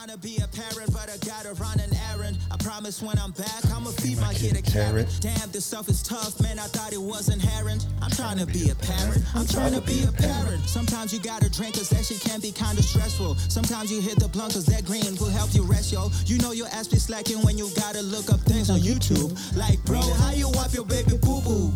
[0.00, 2.38] trying to be a parent, but I gotta run an errand.
[2.50, 5.06] I promise when I'm back, I'ma feed my kid a carrot.
[5.20, 6.58] Damn, this stuff is tough, man.
[6.58, 7.86] I thought it was inherent.
[8.00, 9.22] I'm trying to be a parent.
[9.34, 10.64] I'm trying to be a parent.
[10.64, 13.34] Sometimes you gotta drink, cause that shit can be kinda stressful.
[13.48, 16.10] Sometimes you hit the blunt, cause that green will help you rest, yo.
[16.24, 19.36] You know your ass be slacking when you gotta look up things on YouTube.
[19.54, 21.72] Like, bro, how you wipe your baby boo boo?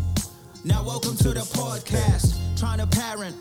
[0.63, 2.33] Now, welcome to the podcast.
[2.57, 3.35] Trying to parent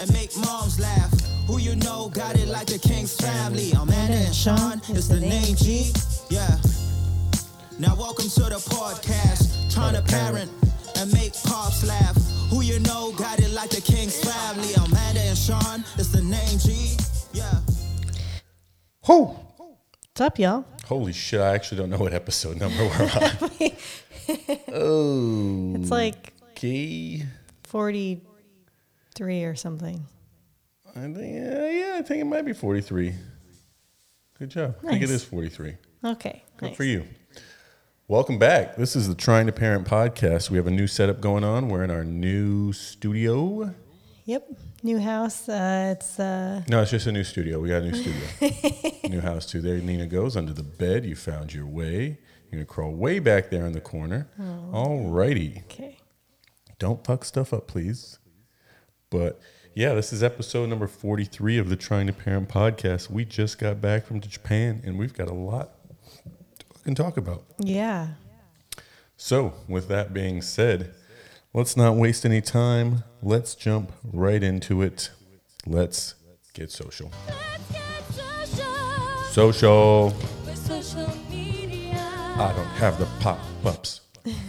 [0.00, 1.27] and make moms laugh.
[1.48, 3.72] Who you know got it like the King's family.
[3.72, 5.92] Amanda and Sean is the name G.
[6.28, 6.46] Yeah.
[7.78, 9.72] Now, welcome to the podcast.
[9.72, 10.50] Trying to parent
[10.96, 12.16] and make pops laugh.
[12.50, 14.74] Who you know got it like the King's family.
[14.74, 16.96] Amanda and Sean is the name G.
[17.32, 17.60] Yeah.
[19.06, 19.24] Who?
[19.24, 20.66] What's up, y'all?
[20.86, 21.40] Holy shit!
[21.40, 23.72] I actually don't know what episode number we're on.
[24.74, 27.24] oh, It's like okay.
[27.64, 30.04] 43 or something.
[30.98, 33.14] I think yeah, yeah, I think it might be forty-three.
[34.36, 34.74] Good job.
[34.84, 35.76] I think it is 43.
[36.04, 36.42] Okay.
[36.56, 36.76] Good nice.
[36.76, 37.04] for you.
[38.08, 38.74] Welcome back.
[38.74, 40.50] This is the Trying to Parent podcast.
[40.50, 41.68] We have a new setup going on.
[41.68, 43.74] We're in our new studio.
[44.24, 44.48] Yep.
[44.82, 45.48] New house.
[45.48, 47.60] Uh, it's uh, No, it's just a new studio.
[47.60, 49.00] We got a new studio.
[49.08, 49.60] new house too.
[49.60, 51.04] There Nina goes under the bed.
[51.04, 52.18] You found your way.
[52.50, 54.28] You're gonna crawl way back there in the corner.
[54.72, 55.62] All righty.
[55.66, 55.98] okay.
[56.80, 58.18] Don't fuck stuff up, please.
[59.10, 59.40] But
[59.78, 63.10] yeah, this is episode number 43 of the Trying to Parent podcast.
[63.10, 65.70] We just got back from Japan and we've got a lot
[66.58, 67.44] to fucking talk about.
[67.60, 68.08] Yeah.
[69.16, 70.96] So, with that being said,
[71.54, 73.04] let's not waste any time.
[73.22, 75.10] Let's jump right into it.
[75.64, 76.16] Let's
[76.54, 77.12] get social.
[77.28, 80.06] Let's get social Social.
[80.44, 82.00] with social media.
[82.36, 84.00] I don't have the pop ups.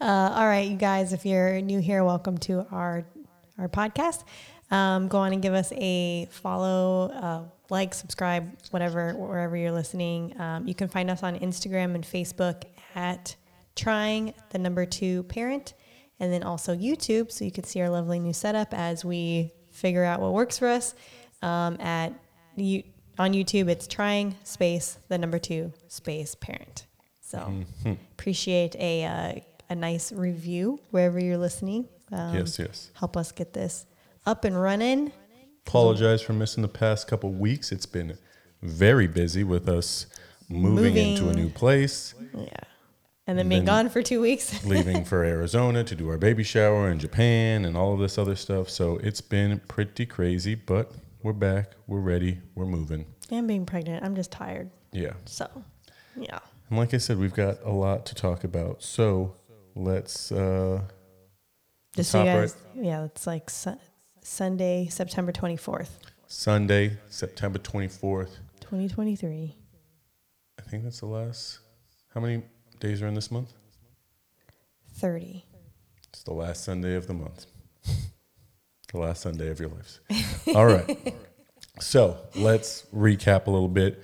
[0.00, 3.04] Uh, all right, you guys, if you're new here, welcome to our
[3.58, 4.24] our podcast.
[4.70, 10.38] Um, go on and give us a follow, uh, like, subscribe, whatever, wherever you're listening.
[10.40, 12.64] Um, you can find us on Instagram and Facebook
[12.94, 13.36] at
[13.76, 15.74] trying the number two parent,
[16.20, 20.04] and then also YouTube, so you can see our lovely new setup as we figure
[20.04, 20.94] out what works for us.
[21.42, 22.12] Um, at
[22.56, 22.82] you
[23.18, 26.86] on YouTube, it's trying space the number two space parent.
[27.20, 27.52] So
[28.12, 31.88] appreciate a uh, a nice review wherever you're listening.
[32.12, 32.90] Um, yes, yes.
[32.94, 33.86] Help us get this
[34.26, 35.12] up and running.
[35.66, 37.72] Apologize for missing the past couple weeks.
[37.72, 38.18] It's been
[38.62, 40.06] very busy with us
[40.48, 42.46] moving, into a new place, Yeah.
[43.26, 44.64] And then being Then- gone for two weeks.
[44.66, 48.34] leaving for Arizona to do our baby shower in Japan and all of this other
[48.34, 48.68] stuff.
[48.68, 50.92] So it's been pretty crazy, but
[51.22, 51.72] we're back.
[51.86, 52.40] We're ready.
[52.56, 53.06] We're moving.
[53.30, 54.04] and being pregnant.
[54.04, 54.70] I'm just tired.
[54.90, 55.12] Yeah.
[55.24, 55.48] So,
[56.16, 56.40] yeah.
[56.68, 58.82] And like I said, we've got a lot to talk about.
[58.82, 59.36] So
[59.76, 60.82] let's uh
[61.94, 63.78] Just so you guys, yeah, it's like su-
[64.22, 65.90] Sunday, September 24th,
[66.26, 68.38] Sunday, September 24th.
[68.60, 69.54] 2023.
[70.58, 71.58] I think that's the last.
[72.14, 72.42] How many
[72.80, 73.52] days are in this month?
[74.94, 75.44] 30.
[76.08, 77.44] It's the last Sunday of the month.
[78.92, 80.00] the last Sunday of your lives.
[80.54, 81.14] All right.
[81.80, 84.02] So let's recap a little bit.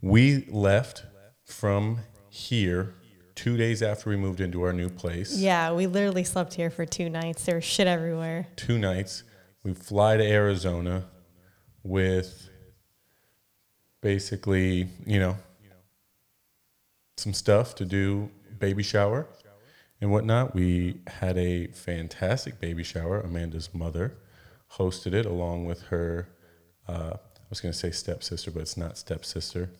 [0.00, 1.04] We left
[1.44, 2.94] from here
[3.36, 5.38] two days after we moved into our new place.
[5.38, 7.44] Yeah, we literally slept here for two nights.
[7.44, 8.48] There was shit everywhere.
[8.56, 9.22] Two nights.
[9.62, 11.04] We fly to Arizona
[11.84, 12.48] with
[14.00, 15.36] basically, you know,
[17.16, 19.28] some stuff to do baby shower
[20.00, 20.54] and whatnot.
[20.54, 23.20] We had a fantastic baby shower.
[23.20, 24.16] Amanda's mother
[24.72, 26.28] hosted it along with her,
[26.88, 29.70] uh, I was going to say stepsister, but it's not stepsister.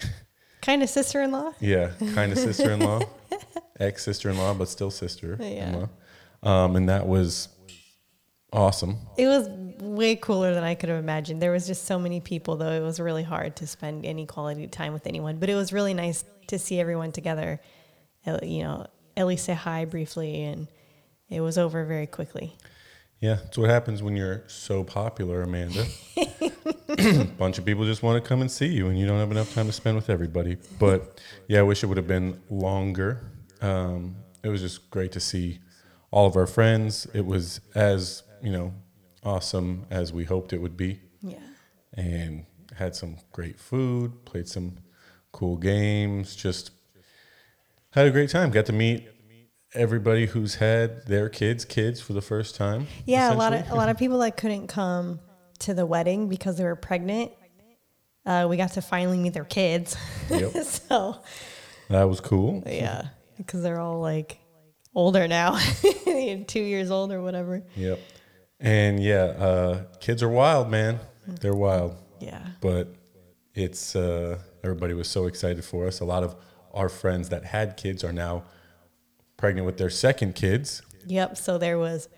[0.62, 1.52] Kind of sister in law.
[1.60, 3.00] Yeah, kind of sister in law,
[3.78, 5.76] ex sister in law, but still sister in Yeah.
[6.42, 6.64] law.
[6.64, 7.48] Um, and that was
[8.52, 8.96] awesome.
[9.16, 9.48] It was
[9.80, 11.40] way cooler than I could have imagined.
[11.42, 12.70] There was just so many people, though.
[12.72, 15.38] It was really hard to spend any quality time with anyone.
[15.38, 17.60] But it was really nice to see everyone together.
[18.42, 18.86] You know,
[19.16, 20.68] at least say hi briefly, and
[21.28, 22.56] it was over very quickly.
[23.20, 25.84] Yeah, it's what happens when you're so popular, Amanda.
[26.98, 29.30] A bunch of people just want to come and see you, and you don't have
[29.30, 30.58] enough time to spend with everybody.
[30.78, 33.20] But yeah, I wish it would have been longer.
[33.62, 35.60] Um, it was just great to see
[36.10, 37.06] all of our friends.
[37.14, 38.74] It was as you know
[39.24, 41.38] awesome as we hoped it would be, Yeah.
[41.94, 42.44] and
[42.76, 44.76] had some great food, played some
[45.32, 46.70] cool games, just
[47.92, 48.50] had a great time.
[48.50, 49.08] Got to meet
[49.76, 52.86] everybody who's had their kids kids for the first time.
[53.04, 55.20] Yeah, a lot of a lot of people that couldn't come
[55.60, 57.32] to the wedding because they were pregnant.
[58.24, 59.96] Uh, we got to finally meet their kids.
[60.30, 60.50] Yep.
[60.64, 61.16] so
[61.88, 62.62] That was cool.
[62.66, 64.38] yeah, because they're all like
[64.94, 65.58] older now,
[66.46, 67.62] two years old or whatever.
[67.76, 68.00] Yep.
[68.58, 70.98] And yeah, uh, kids are wild, man.
[71.26, 71.96] They're wild.
[72.20, 72.44] Yeah.
[72.60, 72.94] But
[73.54, 76.00] it's uh, everybody was so excited for us.
[76.00, 76.34] A lot of
[76.72, 78.44] our friends that had kids are now
[79.36, 80.82] pregnant with their second kids.
[81.06, 81.36] Yep.
[81.36, 82.08] So there was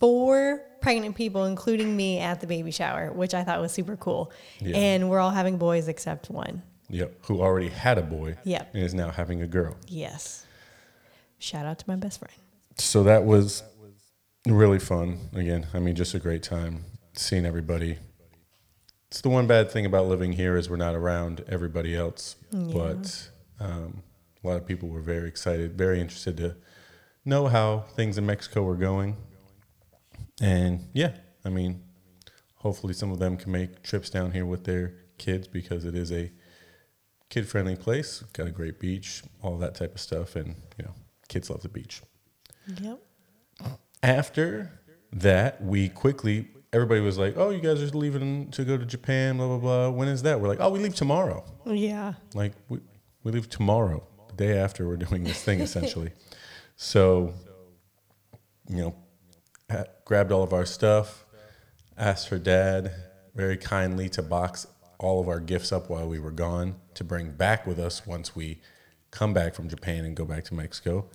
[0.00, 4.32] four pregnant people, including me, at the baby shower, which I thought was super cool.
[4.60, 4.76] Yeah.
[4.76, 6.62] And we're all having boys except one.
[6.90, 8.36] Yep, who already had a boy.
[8.44, 8.70] Yep.
[8.74, 9.76] and is now having a girl.
[9.86, 10.46] Yes.
[11.38, 12.34] Shout out to my best friend.
[12.78, 13.62] So that was
[14.46, 15.28] really fun.
[15.34, 17.98] Again, I mean, just a great time seeing everybody.
[19.08, 22.36] It's the one bad thing about living here is we're not around everybody else.
[22.50, 23.28] But
[23.60, 24.02] um,
[24.42, 26.56] a lot of people were very excited, very interested to
[27.24, 29.16] know how things in Mexico were going.
[30.40, 31.12] And yeah,
[31.44, 31.82] I mean,
[32.56, 36.12] hopefully some of them can make trips down here with their kids because it is
[36.12, 36.30] a
[37.28, 38.20] kid-friendly place.
[38.32, 40.94] Got a great beach, all that type of stuff, and you know,
[41.28, 42.02] kids love the beach
[42.80, 42.98] Yep.
[44.02, 44.80] after
[45.12, 49.38] that, we quickly everybody was like, "Oh, you guys are leaving to go to Japan,
[49.38, 49.90] blah blah blah.
[49.90, 51.44] When is that?" We're like, "Oh, we leave tomorrow.
[51.66, 52.14] Yeah.
[52.34, 52.78] Like we
[53.24, 54.06] we leave tomorrow,
[54.38, 56.12] day after we're doing this thing, essentially."
[56.76, 57.34] so,
[58.68, 58.94] you know,
[59.70, 61.26] ha- grabbed all of our stuff,
[61.98, 62.92] asked her dad
[63.34, 64.66] very kindly to box
[64.98, 68.34] all of our gifts up while we were gone to bring back with us once
[68.34, 68.60] we
[69.10, 71.06] come back from Japan and go back to Mexico.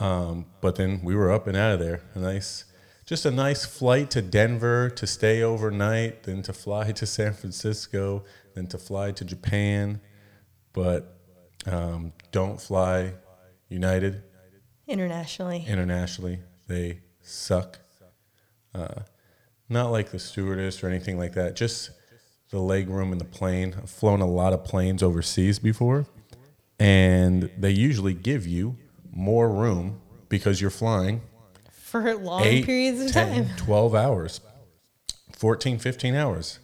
[0.00, 2.02] Um, but then we were up and out of there.
[2.14, 2.64] A nice,
[3.06, 8.24] just a nice flight to Denver to stay overnight, then to fly to San Francisco,
[8.54, 10.00] then to fly to Japan.
[10.72, 11.13] But
[11.66, 13.14] um, don't fly
[13.68, 14.22] United
[14.86, 15.64] Internationally.
[15.66, 16.40] internationally.
[16.68, 17.78] They suck.
[18.74, 19.02] Uh,
[19.68, 21.56] not like the stewardess or anything like that.
[21.56, 21.90] Just
[22.50, 23.74] the leg room in the plane.
[23.78, 26.06] I've flown a lot of planes overseas before,
[26.78, 28.76] and they usually give you
[29.10, 31.22] more room because you're flying
[31.70, 33.56] For long eight, periods of 10, time.
[33.56, 34.40] 12 hours,
[35.32, 36.58] 14, 15 hours.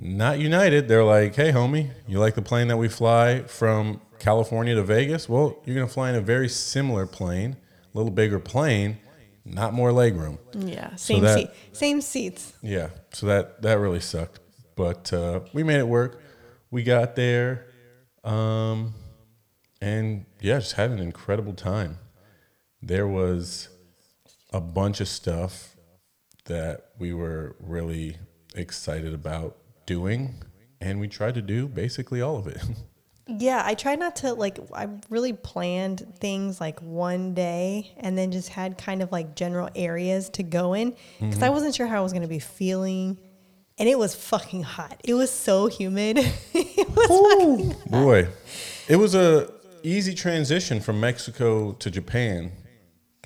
[0.00, 0.88] Not United.
[0.88, 5.28] They're like, hey, homie, you like the plane that we fly from California to Vegas?
[5.28, 7.56] Well, you're going to fly in a very similar plane,
[7.94, 8.98] a little bigger plane,
[9.44, 10.38] not more leg room.
[10.52, 10.94] Yeah.
[10.96, 11.50] Same that- seat.
[11.72, 12.52] Same seats.
[12.62, 14.40] Yeah, so that that really sucked,
[14.76, 16.20] but uh, we made it work.
[16.70, 17.66] We got there,
[18.24, 18.94] um,
[19.80, 21.98] and yeah, just had an incredible time.
[22.82, 23.68] There was
[24.52, 25.76] a bunch of stuff
[26.44, 28.16] that we were really
[28.54, 29.56] excited about
[29.86, 30.34] doing,
[30.80, 32.62] and we tried to do basically all of it.
[33.28, 34.58] Yeah, I tried not to like.
[34.74, 39.68] I really planned things like one day, and then just had kind of like general
[39.76, 40.90] areas to go in
[41.20, 41.44] because Mm-hmm.
[41.44, 43.18] I wasn't sure how I was going to be feeling,
[43.76, 45.00] and it was fucking hot.
[45.04, 46.16] It was so humid.
[46.54, 48.28] it was fucking Boy,
[48.88, 49.52] it was a
[49.82, 52.52] easy transition from Mexico to Japan.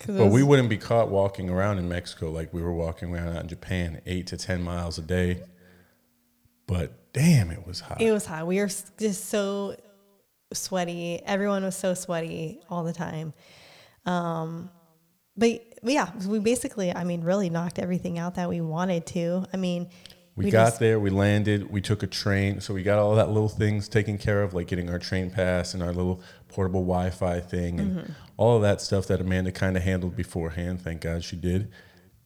[0.01, 3.37] it But we wouldn't be caught walking around in Mexico like we were walking around
[3.37, 5.43] out in Japan, eight to 10 miles a day.
[6.67, 8.01] But damn, it was hot.
[8.01, 8.47] It was hot.
[8.47, 9.77] We were just so
[10.55, 11.21] sweaty.
[11.25, 13.33] Everyone was so sweaty all the time.
[14.07, 14.71] Um,
[15.37, 19.47] but, but yeah, we basically, I mean, really knocked everything out that we wanted to.
[19.53, 19.89] I mean,
[20.37, 22.61] we, got just- there, we landed, we took a train.
[22.61, 25.75] So we got all that little things taken care of, like getting our train pass
[25.75, 28.13] and our little portable Wi Fi thing and Mm-hmm.
[28.37, 30.81] all of that stuff that Amanda kind of handled beforehand.
[30.83, 31.71] Thank God she did.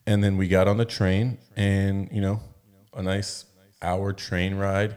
[0.05, 2.39] And then we got on the train and, you know,
[2.93, 3.45] a nice
[3.81, 4.95] hour train ride.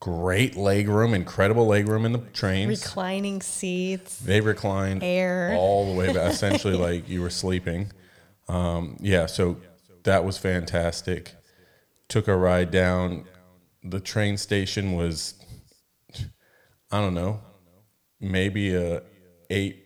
[0.00, 2.68] Great leg room, incredible leg room in the trains.
[2.84, 4.18] reclining seats.
[4.20, 5.54] They reclined Air.
[5.58, 7.90] all the way back, essentially like you were sleeping.
[8.48, 9.56] Um, yeah, so
[10.04, 11.34] that was fantastic.
[12.08, 13.24] Took a ride down.
[13.82, 15.34] The train station was,
[16.90, 17.40] I don't know,
[18.20, 19.02] maybe a
[19.50, 19.84] eight.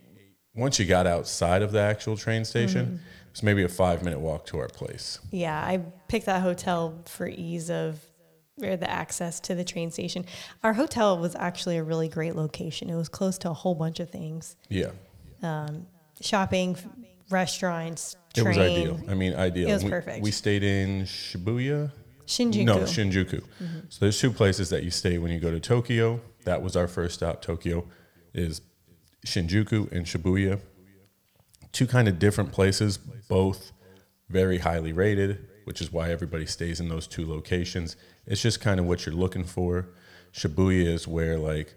[0.55, 2.95] Once you got outside of the actual train station, Mm-hmm.
[2.97, 5.19] it was maybe a five minute walk to our place.
[5.31, 5.79] Yeah, I
[6.09, 7.99] picked that hotel for ease of
[8.63, 10.25] or the access to the train station.
[10.63, 12.91] Our hotel was actually a really great location.
[12.91, 14.57] It was close to a whole bunch of things.
[14.69, 14.91] Yeah,
[15.43, 15.87] um,
[16.21, 16.87] Shopping, f-
[17.31, 19.01] restaurants, it was ideal.
[19.09, 19.69] I mean, ideal.
[19.69, 20.23] It was we, perfect.
[20.23, 21.91] We stayed in Shibuya.
[22.27, 22.65] Shinjuku.
[22.65, 23.41] No, Shinjuku.
[23.41, 23.79] Mm-hmm.
[23.89, 26.21] So there's two places that you stay when you go to Tokyo.
[26.45, 27.43] That was our first stop.
[27.43, 27.87] Tokyo
[28.33, 28.63] is
[29.27, 30.61] Shinjuku and Shibuya.
[31.73, 33.73] Two kind of different places, both
[34.29, 37.97] very highly rated, which is why everybody stays in those two locations.
[38.27, 39.89] It's just kind of what you're looking for.
[40.33, 41.75] Shibuya is where like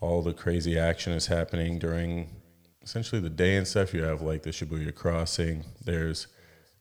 [0.00, 2.30] all the crazy action is happening during
[2.82, 3.92] essentially the day and stuff.
[3.94, 5.64] You have like the Shibuya crossing.
[5.84, 6.26] There's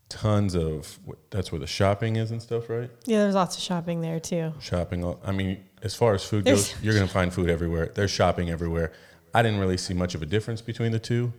[0.09, 0.99] tons of
[1.31, 2.91] that's where the shopping is and stuff, right?
[3.05, 4.53] yeah, there's lots of shopping there too.
[4.59, 5.15] shopping.
[5.25, 7.91] I mean, as far as food There's- goes, you're going to find food everywhere.
[7.95, 8.91] There's shopping everywhere.
[9.33, 11.33] I didn't really see much of a difference between the two.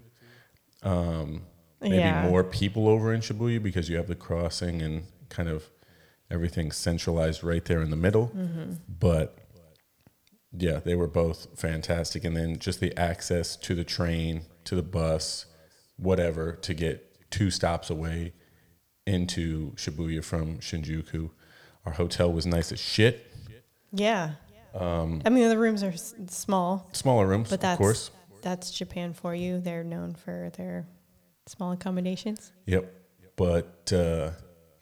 [0.82, 1.42] Um,
[1.80, 2.28] maybe Yeah.
[2.28, 5.64] more people over in Shibuya because you have the crossing and kind of
[6.30, 8.28] everything centralized right there in the middle.
[8.34, 8.74] Mm-hmm.
[8.88, 9.38] But
[10.58, 12.24] Yeah, they were both fantastic.
[12.24, 15.46] And then just the access to the train, to the bus,
[15.96, 18.32] whatever, to get two stops away
[19.06, 21.30] into Shibuya from Shinjuku.
[21.84, 23.26] Our hotel was nice as shit.
[23.92, 24.32] Yeah.
[24.74, 28.10] Um, I mean, the rooms are s- small, Smaller rooms, but that's of course.
[28.42, 29.58] that's Japan for you.
[29.60, 30.86] They're known for their
[31.46, 32.52] small accommodations.
[32.66, 32.92] Yep.
[33.36, 34.32] But uh,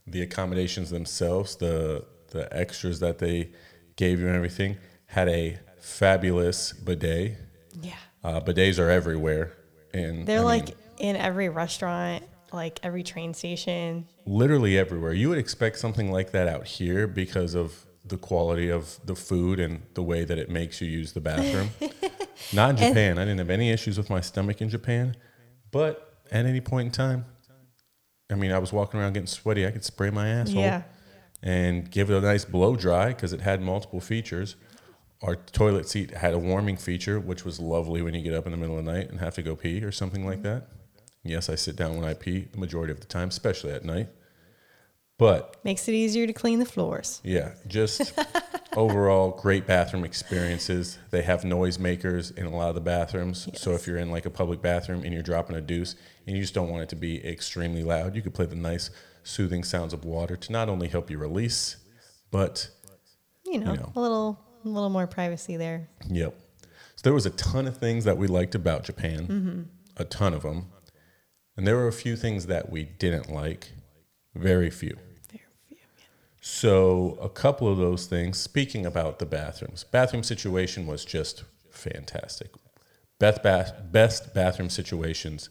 [0.07, 3.51] the accommodations themselves, the the extras that they
[3.97, 7.37] gave you and everything, had a fabulous bidet.
[7.81, 7.93] Yeah.
[8.23, 9.53] Uh, bidets are everywhere,
[9.93, 14.07] and They're I like mean, in every restaurant, like every train station.
[14.27, 15.13] literally everywhere.
[15.13, 19.59] You would expect something like that out here because of the quality of the food
[19.61, 21.71] and the way that it makes you use the bathroom.
[22.53, 23.19] Not in Japan.
[23.19, 25.17] I didn't have any issues with my stomach in Japan,
[25.71, 27.25] but at any point in time,
[28.31, 29.67] I mean, I was walking around getting sweaty.
[29.67, 30.83] I could spray my asshole Yeah.
[31.43, 34.57] and give it a nice blow dry because it had multiple features.
[35.23, 38.53] Our toilet seat had a warming feature, which was lovely when you get up in
[38.53, 40.69] the middle of the night and have to go pee or something like that.
[41.23, 44.09] Yes, I sit down when I pee the majority of the time, especially at night.
[45.17, 47.21] But Makes it easier to clean the floors.
[47.25, 48.13] yeah, just
[48.77, 50.99] overall great bathroom experiences.
[51.11, 53.49] They have noise makers in a lot of the bathrooms.
[53.55, 55.95] So if you're in like a public bathroom and you're dropping a deuce
[56.27, 58.91] and you just don't want it to be extremely loud, you could play the nice
[59.23, 61.77] soothing sounds of water to not only help you release,
[62.31, 62.69] but
[63.45, 63.93] You know, know.
[63.97, 65.89] a little a little more privacy there.
[66.09, 66.35] Yep.
[66.97, 69.63] So there was a ton of things that we liked about Japan, Mm-hmm.
[69.99, 70.67] a ton of them,
[71.57, 73.73] and there were a few things that we didn't like.
[74.35, 74.97] Very few.
[76.47, 78.39] So a couple of those things.
[78.39, 82.51] Speaking about the bathrooms, bathroom situation was just fantastic.
[83.19, 85.49] Best bath, best bathroom situations,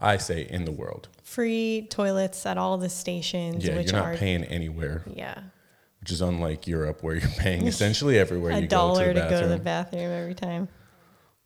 [0.00, 1.08] I say, in the world.
[1.22, 5.42] Free toilets at all the stations, Yeah, you're not are paying anywhere, yeah
[6.00, 9.24] which is unlike Europe, where you're paying essentially everywhere a you dollar go to the
[9.24, 10.02] to go to the bathroom.
[10.02, 10.68] bathroom every time.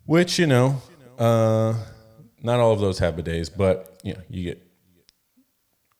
[0.06, 0.80] Which you know,
[1.18, 1.74] uh,
[2.42, 4.65] not all of those have bidets, but you know, you get.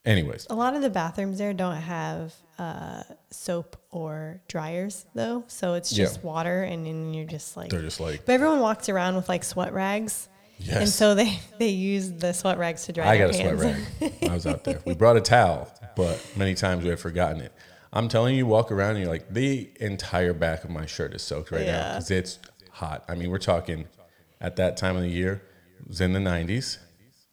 [0.06, 5.74] Anyways, A lot of the bathrooms there don't have uh, soap or dryers though, so
[5.74, 6.04] it's Yeah.
[6.04, 7.70] just water, and then you're just like.
[7.70, 10.76] they're just like, But everyone walks around with like sweat rags, Yes.
[10.76, 13.76] and so they they use the sweat rags to dry I their got a sweat
[14.00, 14.12] rag.
[14.30, 14.80] I was out there.
[14.86, 17.52] We brought a towel, but many times we have forgotten it.
[17.92, 21.14] I'm telling you, you walk around and you're like, the entire back of my shirt
[21.14, 22.38] is soaked right now because it's
[22.70, 23.04] hot.
[23.08, 23.86] I mean, we're talking
[24.40, 25.42] at that time of the year,
[25.80, 26.78] it was in the 90s.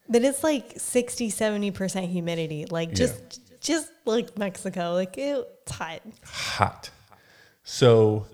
[0.08, 2.66] But it's like 60, 70% humidity.
[2.66, 2.94] Like Yeah.
[2.94, 4.92] just just like Mexico.
[4.92, 6.02] Like ew, it's hot.
[6.24, 6.90] Hot.
[7.62, 8.26] So,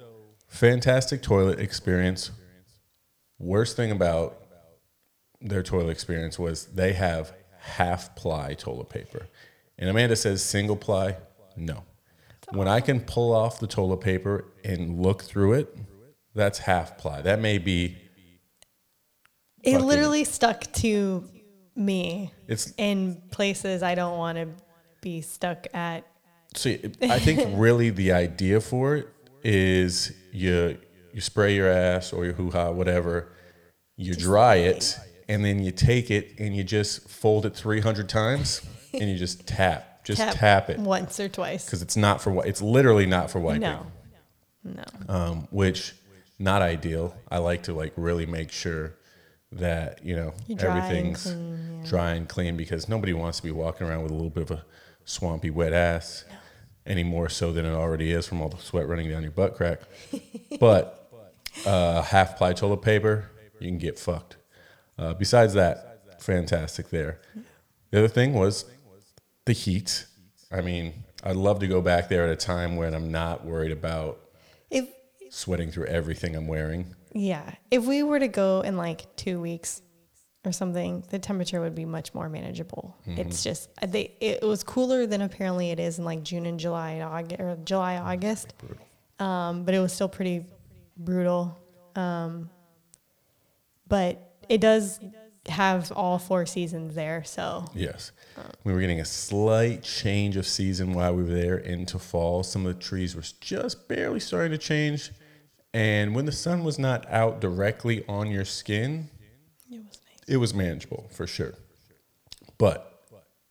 [0.49, 2.33] fantastic toilet experience.
[3.39, 4.37] Worst thing about
[5.41, 9.29] their toilet experience was they have half ply toilet paper.
[9.79, 11.17] And Amanda says single ply.
[11.57, 11.85] No.
[12.53, 15.79] When I can pull off the toilet paper and look through it,
[16.35, 17.23] that's half ply.
[17.23, 17.97] That may be
[19.62, 21.29] It literally stuck to
[21.77, 24.49] me it's in places I don't want to
[25.00, 26.05] be stuck at.
[26.55, 29.09] See, I think really the idea for it
[29.43, 30.79] is you
[31.12, 33.33] you spray your ass or your hoo ha, whatever,
[33.97, 34.99] you dry it,
[35.29, 38.62] and then you take it and you just fold it 300 times
[38.93, 40.05] and you just tap.
[40.05, 40.79] Just tap, it.
[40.79, 41.65] once or twice.
[41.65, 43.61] Because it's not for, wi- it's literally not for wiping.
[43.61, 43.87] No,
[44.65, 44.85] no.
[45.09, 45.93] Um, which,
[46.39, 47.15] not ideal.
[47.31, 48.95] I like to like really make sure
[49.52, 51.88] that, you know, dry and everything's clean, yeah.
[51.88, 54.50] dry and clean because nobody wants to be walking around with a little bit of
[54.52, 54.64] a
[55.04, 56.25] swampy wet ass
[56.87, 59.54] any more so than it already is from all the sweat running down your butt
[59.57, 59.80] crack.
[60.61, 61.11] but
[61.66, 64.37] uh, half ply toilet paper, you can get fucked.
[64.99, 67.21] Uh, besides that, fantastic there.
[67.90, 68.64] The other thing was
[69.47, 70.07] the heat.
[70.52, 70.92] I mean,
[71.23, 74.21] I'd love to go back there at a time when I'm not worried about
[74.71, 74.88] If
[75.30, 76.95] sweating through everything I'm wearing.
[77.12, 79.83] Yeah, if we were to go in like two weeks
[80.45, 82.97] or something, the temperature would be much more manageable.
[83.07, 83.21] Mm-hmm.
[83.21, 86.59] It's just uh, they it was cooler than apparently it is in like June and
[86.59, 88.55] July and August or July August.
[89.19, 90.47] Um, but it was still pretty
[90.97, 91.59] brutal.
[91.95, 92.49] Um,
[93.87, 95.00] but it does
[95.49, 98.12] have all four seasons there, so Yes.
[98.64, 102.43] We were getting a slight change of season while we were there into fall.
[102.43, 105.11] Some of the trees were just barely starting to change.
[105.73, 109.09] And when the sun was not out directly on your skin,
[109.71, 110.29] it was nice.
[110.29, 111.55] it was manageable for sure.
[112.59, 112.87] But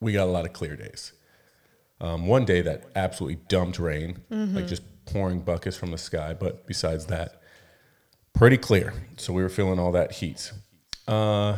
[0.01, 1.13] we got a lot of clear days.
[2.01, 6.33] Um, one day that absolutely dumped rain, like just pouring buckets from the sky.
[6.33, 7.41] But besides that,
[8.33, 8.93] pretty clear.
[9.17, 10.51] So we were feeling all that heat.
[11.07, 11.57] Uh,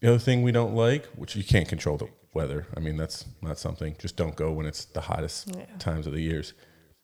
[0.00, 2.66] the other thing we don't like, which you can't control the weather.
[2.76, 3.94] I mean, that's not something.
[3.98, 5.66] Just don't go when it's the hottest Yeah.
[5.78, 6.54] times of the years.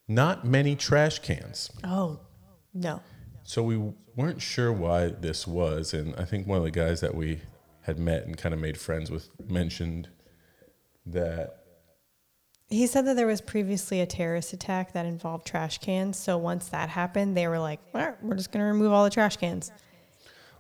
[0.09, 1.71] Not many trash cans.
[1.85, 2.21] Oh
[2.75, 3.01] no,
[3.45, 3.81] So we
[4.17, 7.41] weren't sure why this was, and I think one of the guys that we
[7.83, 10.09] had met and kind of made friends with mentioned
[11.07, 11.65] that
[12.69, 16.19] He said that there was previously a terrorist attack that involved trash cans.
[16.19, 19.11] So once that happened, they were like, right, we're just going to remove all the
[19.11, 19.71] trash cans.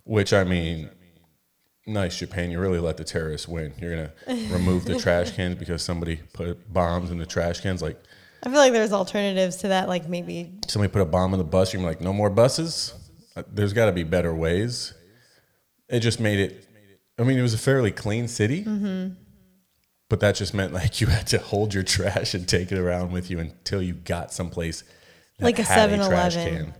[0.04, 0.90] Which I mean,
[1.87, 2.50] nice Japan.
[2.50, 3.73] You really let the terrorists win.
[3.80, 4.12] You're gonna
[4.52, 7.83] remove the trash cans because somebody put bombs in the trash cans.
[7.83, 8.00] Like
[8.45, 11.45] I feel like there's alternatives to that, like maybe somebody put a bomb in the
[11.45, 11.73] bus.
[11.73, 12.93] You're like, no more buses.
[13.35, 14.93] Uh, There's got to be better ways.
[15.89, 16.67] It just made it.
[17.19, 18.63] I mean, it was a fairly clean city,
[20.11, 23.13] but that just meant like you had to hold your trash and take it around
[23.13, 24.85] with you until you got someplace
[25.41, 26.75] Like a had 7-Eleven.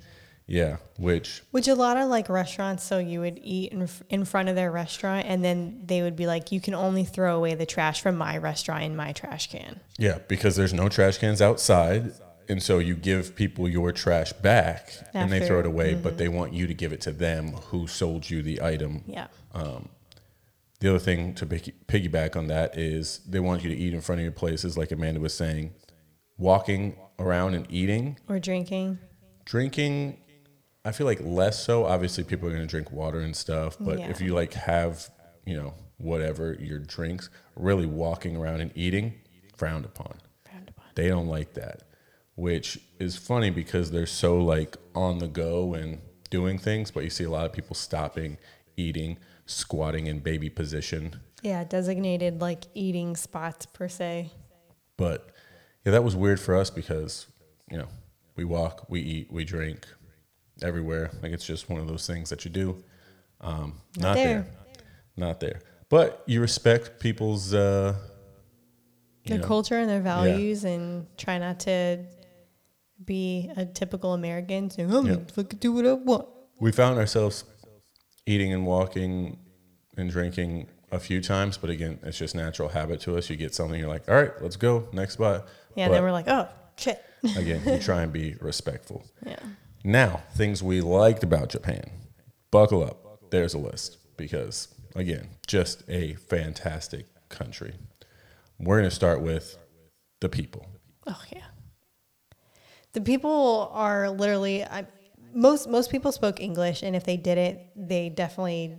[0.47, 4.51] Yeah, which Which a lot of like restaurants, so you would eat in, in front
[4.51, 7.65] of their restaurant, and then they would be like, "You can only throw away the
[7.65, 12.13] trash from my restaurant in my trash can." Yeah, because there's no trash cans outside.
[12.47, 16.29] And so you give people your trash back and they throw it away, but they
[16.29, 19.03] want you to give it to them who sold you the item.
[19.07, 19.89] Yeah, Um,
[20.81, 24.19] The other thing to piggyback on that is they want you to eat in front
[24.21, 25.73] of your places, like Amanda was saying.
[26.37, 28.99] Walking around and eating, or drinking.
[29.47, 30.19] drinking,
[30.85, 31.87] I feel like less so.
[31.87, 34.11] Obviously, people are going to drink water and stuff, but Yeah.
[34.11, 35.09] if you like have,
[35.47, 39.15] you know, whatever your drinks, really walking around and eating,
[39.57, 40.19] frowned upon.
[40.45, 40.85] Frowned upon.
[40.95, 41.85] They don't like that,
[42.35, 47.11] which is funny because they're so like on the go and doing things, but you
[47.11, 48.37] see a lot of people stopping,
[48.77, 51.21] eating, squatting in baby position.
[51.43, 54.31] Yeah, designated like eating spots per se.
[54.99, 55.31] But
[55.85, 57.27] yeah, that was weird for us because,
[57.71, 57.89] you know,
[58.37, 59.87] we walk, we eat, we drink
[60.63, 61.11] everywhere.
[61.23, 62.83] Like it's just one of those things that you do.
[63.41, 64.25] Um, not, there.
[64.43, 64.47] there.
[65.17, 65.61] Not there.
[65.89, 67.95] But you respect people's uh
[69.25, 72.05] you Their know, culture and their values, and try not to
[73.05, 74.71] be a typical American.
[74.79, 75.15] I'm Yeah.
[75.15, 76.29] gonna fucking do what I want.
[76.61, 77.45] we found ourselves
[78.27, 79.39] eating and walking
[79.97, 83.29] and drinking a few times, but again, it's just natural habit to us.
[83.29, 85.47] You get something, you're like, all right, let's go, next spot.
[85.75, 87.03] Yeah, But then we're like, oh shit.
[87.37, 89.05] again, you try and be respectful.
[89.27, 89.37] Yeah.
[89.87, 91.91] Now, things we liked about Japan.
[92.51, 93.31] Buckle up.
[93.31, 97.75] There's a list because, again, just a fantastic country.
[98.59, 99.59] We're going to start with
[100.21, 100.67] the people.
[101.07, 101.45] Oh yeah.
[102.95, 104.87] The people are literally I,
[105.35, 108.79] most most people spoke English, and if they didn't, they definitely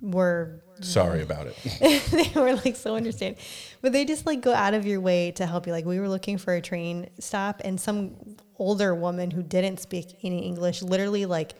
[0.00, 1.56] were Sorry about it.
[2.34, 3.40] they were like so understanding.
[3.82, 5.72] But they just like go out of your way to help you.
[5.72, 8.16] Like we were looking for a train stop, and some
[8.62, 11.54] older woman who didn't speak any English literally like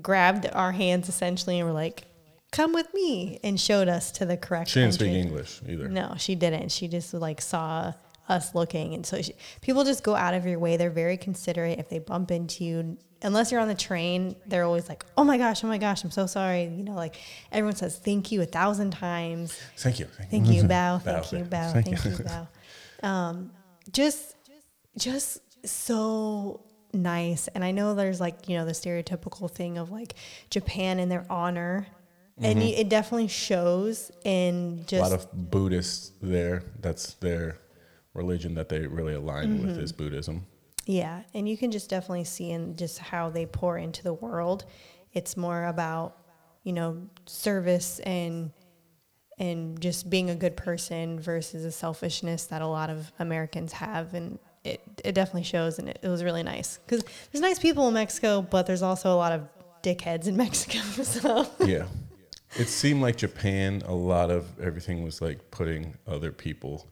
[0.00, 2.04] grabbed our hands essentially and were like,
[2.52, 4.70] "Come with me," and showed us to the correct.
[4.70, 5.12] She didn't speak.
[5.12, 5.88] English either.
[5.88, 6.70] No, she didn't.
[6.70, 7.92] She just like saw
[8.28, 10.76] us looking, and so she, people just go out of your way.
[10.76, 11.78] They're very considerate.
[11.78, 15.38] If they bump into you, unless you're on the train, they're always like, "Oh my
[15.38, 17.16] gosh, oh my gosh, I'm so sorry." You know, like
[17.50, 19.58] everyone says thank you a thousand times.
[19.78, 20.06] Thank you.
[20.30, 20.98] Thank you, bow.
[20.98, 21.72] Thank you, bow.
[21.72, 22.48] Thank Thank you, bow.
[23.02, 23.52] Um,
[23.92, 24.34] just,
[24.96, 27.48] just so nice.
[27.48, 30.14] And I know there's like you know the stereotypical thing of like
[30.50, 31.86] Japan and their honor,
[32.38, 36.64] and y- it definitely shows in just A lot of Buddhists there.
[36.80, 37.58] That's their
[38.14, 39.80] religion that they really align with mm-hmm.
[39.80, 40.46] is Buddhism.
[40.86, 44.64] Yeah, and you can just definitely see in just how they pour into the world.
[45.12, 46.16] It's more about,
[46.64, 48.50] you know, service and
[49.38, 54.14] and just being a good person versus a selfishness that a lot of Americans have
[54.14, 54.38] and
[54.68, 57.94] it, it definitely shows and it, it was really nice because there's nice people in
[57.94, 59.48] Mexico, but there's also a lot of
[59.82, 60.78] dickheads in Mexico.
[61.02, 61.86] So yeah.
[62.56, 66.88] It seemed like Japan, a lot of everything was like putting other people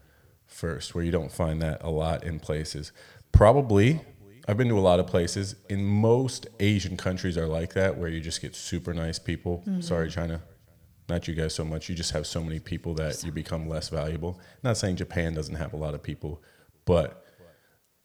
[0.46, 2.92] first, where you don't find that a lot in places.
[3.32, 4.00] Probably,
[4.46, 5.56] I've been to a lot of places.
[5.68, 9.64] In most Asian countries are like that, where you just get super nice people.
[9.66, 9.80] Mm-hmm.
[9.80, 10.42] Sorry, China.
[11.08, 11.88] Not you guys so much.
[11.88, 14.40] You just have so many people that you become less valuable.
[14.62, 16.42] Not saying Japan doesn't have a lot of people,
[16.84, 17.25] but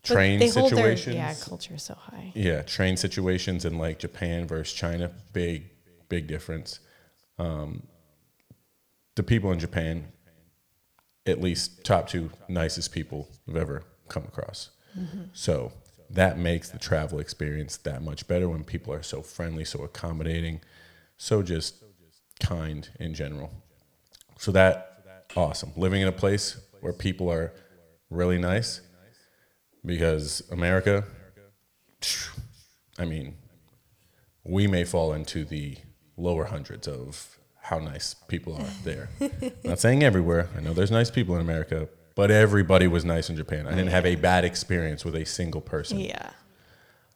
[0.03, 1.15] train they hold their- situations.
[1.15, 2.31] yeah, culture is so high.
[2.35, 5.69] Yeah, train situations in like Japan versus China, big,
[6.09, 6.79] big difference.
[7.37, 7.83] Um,
[9.15, 10.11] the people in Japan,
[11.25, 14.71] at least top two nicest people I've ever come across.
[15.33, 15.71] So
[16.09, 20.59] that makes the travel experience that much better when people are so friendly, so accommodating,
[21.17, 21.81] so just
[22.41, 23.51] kind in general.
[24.37, 25.71] So that awesome.
[25.77, 27.53] Living in a place where people are
[28.09, 28.81] really nice
[29.85, 31.03] because America,
[32.97, 33.35] I mean,
[34.43, 35.77] we may fall into the
[36.17, 39.09] lower hundreds of how nice people are there.
[39.63, 40.49] Not saying everywhere.
[40.57, 43.67] I know there's nice people in America, but everybody was nice in Japan.
[43.67, 45.99] I didn't have a bad experience with a single person.
[45.99, 46.31] Yeah.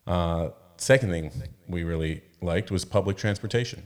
[0.07, 1.31] Uh, second thing
[1.67, 3.83] we really liked was public transportation.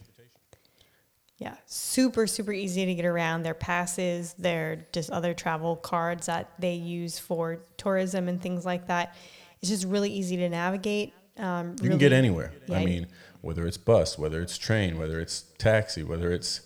[1.39, 3.43] Yeah, super, super easy to get around.
[3.43, 8.87] Their passes, their just other travel cards that they use for tourism and things like
[8.87, 9.15] that.
[9.61, 11.13] It's just really easy to navigate.
[11.37, 12.51] Um, You can get anywhere.
[12.69, 13.07] I mean,
[13.41, 16.61] whether it's bus, whether it's train, whether it's taxi, whether it's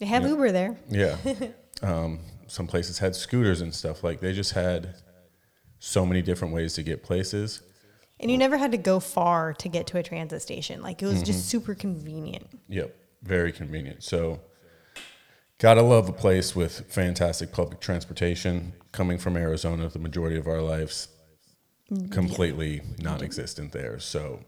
[0.00, 0.28] They have Yeah.
[0.30, 0.76] Uber there.
[0.88, 1.16] yeah.
[1.82, 4.02] um, some places had scooters and stuff.
[4.02, 4.96] Like they just had
[5.78, 7.62] so many different ways to get places.
[8.18, 10.82] And you never had to go far to get to a transit station.
[10.82, 11.24] Like it was Mm-hmm.
[11.24, 12.48] just super convenient.
[12.68, 14.02] Yep, very convenient.
[14.02, 14.40] So,
[15.58, 18.72] gotta love a place with fantastic public transportation.
[18.92, 21.08] Coming from Arizona, the majority of our lives
[22.10, 23.98] completely non-existent there.
[23.98, 24.40] So,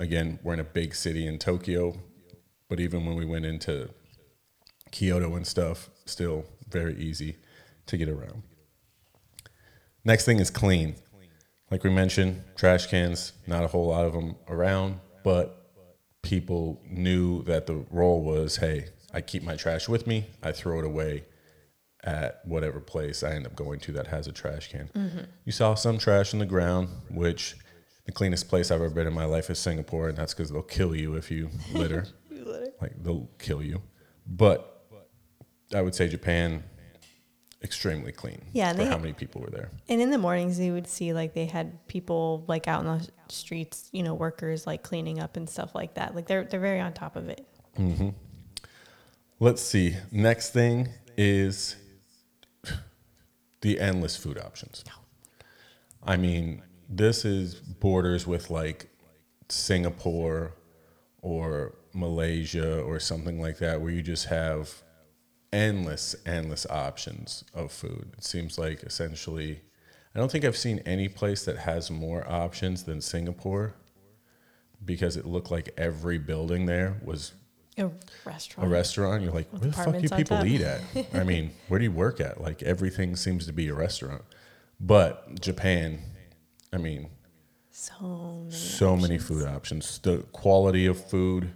[0.00, 1.94] again, we're in a big city in Tokyo,
[2.68, 3.90] but even when we went into
[4.90, 7.36] Kyoto and stuff, still very easy
[7.86, 8.42] to get around.
[10.04, 10.96] Next thing is clean.
[11.70, 15.57] Like we mentioned, trash cans, not a whole lot of them around, but
[16.22, 20.78] people knew that the role was hey, I keep my trash with me, I throw
[20.78, 21.24] it away
[22.04, 24.88] at whatever place I end up going to that has a trash can.
[24.94, 25.20] Mm-hmm.
[25.44, 27.56] You saw some trash on the ground, which
[28.06, 30.62] the cleanest place I've ever been in my life is Singapore, and that's because they'll
[30.62, 32.06] kill you if you litter.
[32.80, 33.82] like they'll kill you.
[34.26, 34.86] But
[35.74, 36.64] I would say Japan,
[37.62, 38.40] extremely clean.
[38.52, 39.70] Yeah, for they- how many people were there.
[39.88, 43.08] And in the mornings, you would see like they had people like out in the
[43.28, 46.14] streets, you know, workers like cleaning up and stuff like that.
[46.14, 47.46] Like they're they're very on top of it.
[47.78, 48.10] Mm-hmm.
[49.40, 49.96] Let's see.
[50.10, 51.76] Next thing is
[53.60, 54.84] the endless food options.
[54.88, 55.00] Oh
[56.04, 58.88] I mean, this is borders with like
[59.48, 60.54] Singapore
[61.22, 64.82] or Malaysia or something like that, where you just have
[65.52, 68.12] endless, endless options of food.
[68.18, 69.60] It seems like essentially,
[70.14, 73.74] I don't think I've seen any place that has more options than Singapore
[74.84, 77.32] because it looked like every building there was
[77.76, 77.90] A
[78.24, 78.66] restaurant.
[78.68, 79.22] a restaurant.
[79.22, 80.46] You're like, where the fuck do people top.
[80.46, 80.80] eat at?
[81.14, 82.40] I mean, where do you work at?
[82.40, 84.22] Like everything seems to be a restaurant.
[84.80, 86.00] But Japan,
[86.72, 87.08] I mean,
[87.70, 89.98] so many so many food options.
[89.98, 91.52] The quality of food,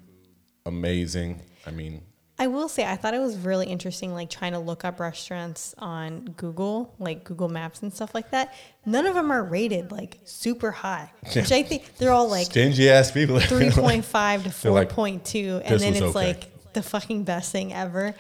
[0.66, 1.42] amazing.
[1.66, 2.02] I mean,
[2.42, 5.76] I will say I thought it was really interesting, like trying to look up restaurants
[5.78, 8.52] on Google, like Google Maps and stuff like that.
[8.85, 12.90] None of them are rated like super high, which I think they're all like stingy
[12.90, 13.38] ass people.
[13.42, 17.52] three point five to like, point two, and then it's okay." like the fucking best
[17.52, 18.12] thing ever.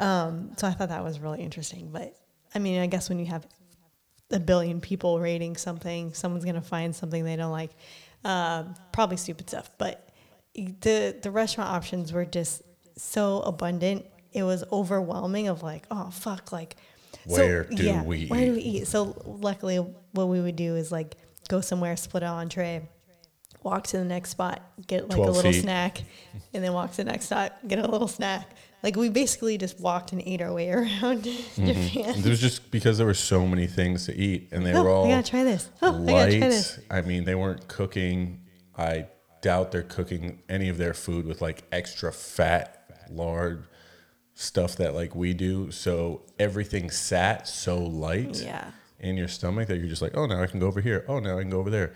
[0.00, 1.90] Um, so I thought that was really interesting.
[1.92, 2.16] But
[2.52, 3.46] I mean, I guess when you have
[4.32, 7.70] a billion people rating something, someone's gonna find something they don't like.
[8.24, 10.08] Um, probably stupid stuff, but
[10.56, 12.62] the the restaurant options were just
[12.96, 14.06] so abundant.
[14.32, 15.48] It was overwhelming.
[15.48, 16.76] Of like, oh fuck, like
[17.26, 18.56] Where do we Where do eat?
[18.56, 18.86] we eat?
[18.86, 19.76] So luckily,
[20.12, 21.16] what we would do is like
[21.48, 22.88] go somewhere, split an entree,
[23.62, 25.62] walk to the next spot, get like a little feet.
[25.62, 26.02] snack,
[26.54, 28.48] and then walk to the next spot, get a little snack.
[28.82, 31.66] Like we basically just walked and ate our way around Mm-hmm.
[31.66, 32.14] Japan.
[32.18, 34.90] it was just because there were so many things to eat, and they Oh, were
[34.90, 35.68] all I gotta try this.
[35.82, 36.78] Oh, I gotta try this.
[36.90, 38.42] I mean, they weren't cooking.
[38.78, 39.06] I
[39.42, 42.79] doubt they're cooking any of their food with like extra fat,
[43.12, 43.64] lard
[44.34, 45.70] stuff that like we do.
[45.70, 48.70] So everything sat so light Yeah.
[48.98, 51.04] in your stomach that you're just like, oh, now I can go over here.
[51.08, 51.92] Oh, now I can go over there.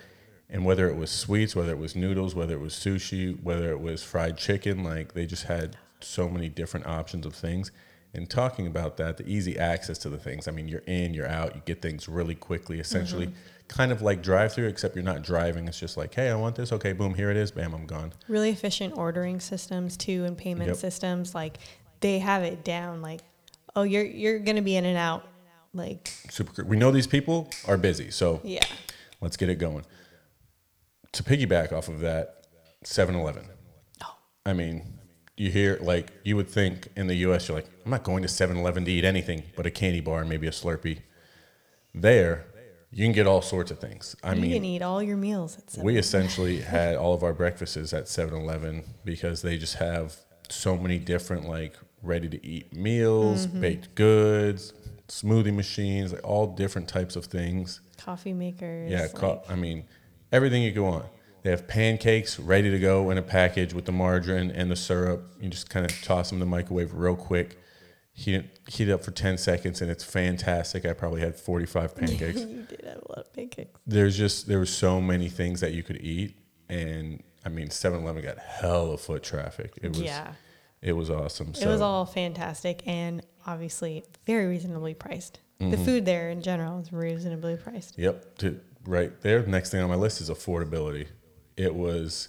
[0.51, 3.81] And whether it was sweets, whether it was noodles, whether it was sushi, whether it
[3.81, 7.71] was fried chicken, like they just had so many different options of things.
[8.15, 10.47] And talking about that, the easy access to the things.
[10.47, 13.67] I mean, you're in, you're out, you get things really quickly, essentially mm-hmm.
[13.67, 15.67] kind of like drive through, except you're not driving.
[15.67, 16.73] It's just like, hey, I want this.
[16.73, 17.51] Okay, boom, here it is.
[17.51, 18.13] Bam, I'm gone.
[18.29, 20.77] Really efficient ordering systems too, and payment Yep.
[20.77, 21.35] systems.
[21.35, 21.59] Like
[22.01, 23.03] they have it down.
[23.03, 23.21] Like,
[23.75, 25.27] oh, you're you're gonna be in and out.
[25.73, 26.65] Like, Super.
[26.65, 28.65] We know these people are busy, so yeah.
[29.21, 29.85] let's get it going.
[31.13, 32.47] To piggyback off of that,
[32.85, 33.49] 7 Eleven.
[34.05, 34.94] Oh, I mean,
[35.37, 38.29] you hear like you would think in the US you're like, I'm not going to
[38.29, 40.99] 7-Eleven to eat anything but a candy bar and maybe a Slurpee.
[41.95, 42.47] There,
[42.91, 44.17] you can get all sorts of things.
[44.23, 45.85] I you mean, you can eat all your meals at seven.
[45.87, 50.17] we essentially had all of our breakfasts at 7-Eleven because they just have
[50.49, 53.61] so many different like ready to eat meals, Mm-hmm.
[53.61, 54.73] baked goods,
[55.09, 57.81] smoothie machines, like all different types of things.
[57.97, 58.91] coffee makers.
[58.91, 59.85] Yeah, like- I mean,
[60.33, 61.05] everything you go on.
[61.45, 65.31] They have pancakes ready to go in a package with the margarine and the syrup.
[65.41, 67.59] You just kind of toss them in the microwave real quick,
[68.15, 70.87] heat it, heat it up for 10 seconds, and it's fantastic.
[70.87, 72.41] I probably had 45 pancakes.
[72.41, 73.79] you did have a lot of pancakes.
[73.87, 76.35] There's just, there were so many things that you could eat.
[76.71, 79.75] And I mean, 7 Eleven got hella foot traffic.
[79.83, 80.33] It was, Yeah.
[80.81, 81.53] it was awesome.
[81.61, 85.41] It was all fantastic and obviously very reasonably priced.
[85.59, 85.85] The Mm-hmm.
[85.85, 87.99] food there in general is reasonably priced.
[87.99, 88.39] Yep.
[88.39, 89.45] To, right there.
[89.47, 91.07] Next thing on my list is affordability.
[91.57, 92.29] It was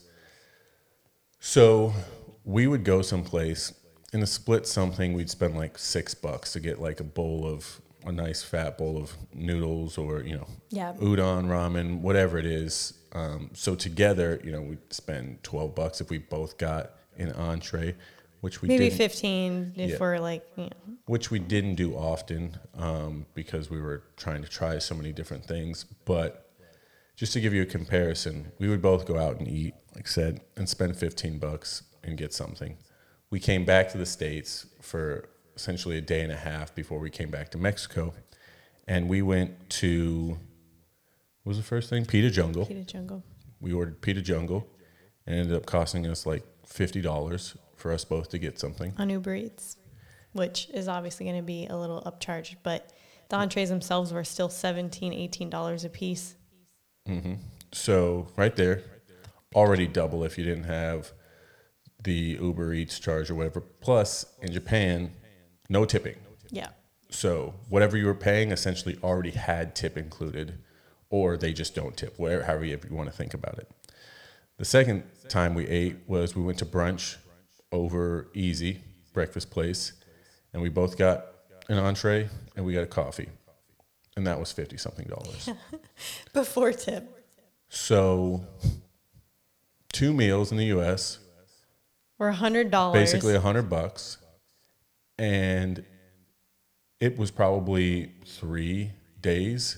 [1.39, 1.93] So
[2.43, 3.73] we would go someplace
[4.13, 5.13] in a split something.
[5.13, 8.97] We'd spend like six bucks to get like a bowl of a nice fat bowl
[8.97, 10.93] of noodles or you know Yeah.
[10.93, 12.93] udon ramen whatever it is.
[13.13, 17.95] Um, so together, you know, we'd spend twelve bucks if we both got an entree,
[18.41, 19.97] which we Maybe didn't, 15 if Yeah.
[19.99, 24.49] we're like, you know, which we didn't do often um, because we were trying to
[24.49, 25.85] try so many different things.
[26.03, 26.44] But
[27.15, 30.09] just to give you a comparison, we would both go out and eat, like I
[30.09, 32.77] said, and spend 15 bucks and get something.
[33.29, 37.09] We came back to the States for essentially a day and a half before we
[37.09, 38.13] came back to Mexico.
[38.87, 40.37] And we went to,
[41.43, 42.05] what was the first thing?
[42.05, 42.65] Pita Jungle.
[42.65, 43.23] Pita Jungle.
[43.61, 44.67] We ordered Pita Jungle
[45.25, 48.93] and it ended up costing us like $50 for us both to get something.
[48.97, 49.77] on Uber Eats,
[50.33, 52.91] which is obviously going to be a little upcharged, but
[53.29, 56.35] the entrees themselves were still 17 $18 a piece.
[57.71, 58.81] So right there,
[59.53, 61.11] already double if you didn't have
[62.03, 63.61] the Uber Eats charge or whatever.
[63.61, 65.11] Plus, in Japan,
[65.69, 66.15] no tipping.
[66.49, 66.69] Yeah.
[67.09, 70.59] So whatever you were paying essentially already had tip included,
[71.09, 73.69] or they just don't tip, whatever, however you want to think about it.
[74.57, 77.17] The second time we ate was we went to brunch
[77.71, 78.81] over Easy
[79.13, 79.93] breakfast place,
[80.53, 81.25] and we both got
[81.69, 83.29] an entree and we got a coffee,
[84.15, 85.49] and that was fifty something dollars.
[86.33, 87.11] Before tip.
[87.69, 88.45] So,
[89.91, 91.19] two meals in the U.S.
[92.17, 92.93] Or $100.
[92.93, 94.17] basically a hundred bucks,
[95.19, 95.83] and
[97.01, 99.77] it was probably three days,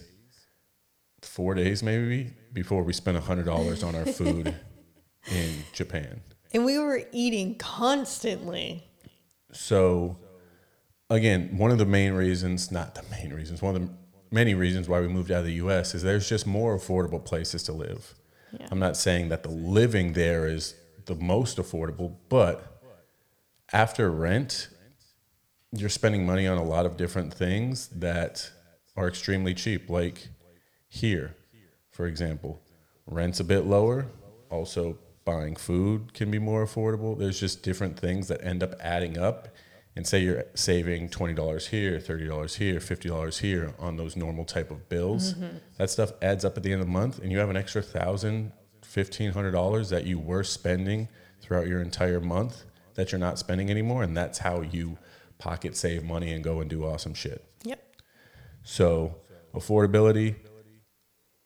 [1.23, 4.53] four days maybe before we spent a hundred dollars on our food
[5.31, 6.21] in Japan.
[6.53, 8.83] And we were eating constantly.
[9.51, 10.17] So,
[11.09, 13.89] again, one of the main reasons, not the main reasons, one of the
[14.31, 17.63] many reasons why we moved out of the US is there's just more affordable places
[17.63, 18.13] to live.
[18.57, 18.67] Yeah.
[18.71, 22.81] I'm not saying that the living there is the most affordable, but
[23.73, 24.69] after rent,
[25.71, 28.51] you're spending money on a lot of different things that
[28.95, 29.89] are extremely cheap.
[29.89, 30.29] Like
[30.87, 31.35] here,
[31.91, 32.61] for example,
[33.05, 34.07] rent's a bit lower.
[34.49, 37.17] Also, buying food can be more affordable.
[37.17, 39.49] There's just different things that end up adding up.
[39.97, 44.15] And say you're saving twenty dollars here, thirty dollars here, fifty dollars here on those
[44.15, 45.33] normal type of bills.
[45.33, 45.57] Mm-hmm.
[45.79, 47.81] That stuff adds up at the end of the month, and you have an extra
[47.81, 48.51] thousand,
[48.83, 51.07] fifteen hundred dollars that you were spending
[51.41, 54.99] throughout your entire month that you're not spending anymore, and that's how you
[55.39, 57.43] pocket save money and go and do awesome shit.
[57.63, 57.83] Yep.
[58.61, 59.15] So
[59.55, 60.35] affordability,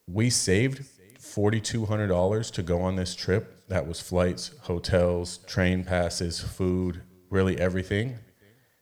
[0.08, 0.86] we saved
[1.18, 3.66] forty two hundred dollars to go on this trip.
[3.70, 8.20] That was flights, hotels, train passes, food, really everything.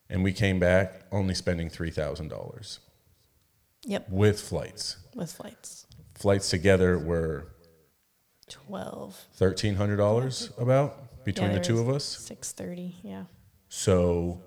[0.10, 2.80] And we came back only spending three thousand dollars
[3.86, 4.10] Yep.
[4.10, 4.98] with flights.
[5.15, 5.86] With flights.
[6.15, 7.48] Flights together were
[8.50, 9.28] 12.
[9.34, 12.04] thirteen hundred dollars about between Yeah, the two of us.
[12.06, 12.95] 630.
[13.04, 13.24] Yeah.
[13.69, 14.41] So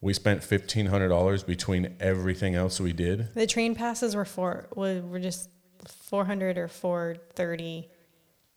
[0.00, 3.32] we spent fifteen hundred dollars between everything else we did.
[3.34, 5.48] The train passes were four were, were just
[5.86, 7.88] 400 or 430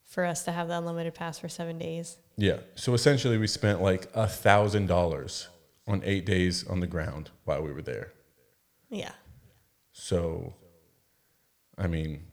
[0.04, 2.18] for us to have the unlimited pass for 7 days.
[2.38, 2.58] Yeah.
[2.76, 5.48] So essentially, we spent like a thousand dollars
[5.88, 8.14] on eight days on the ground while we were there.
[8.90, 9.12] Yeah.
[9.92, 10.56] So,
[11.78, 12.24] I mean,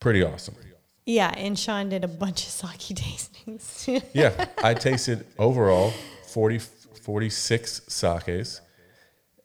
[0.00, 0.56] pretty awesome.
[1.04, 4.02] Yeah, and Sean did a bunch of sake tastings.
[4.12, 5.92] Yeah, I tasted overall
[6.28, 6.58] 40,
[7.02, 8.60] 46 sakes,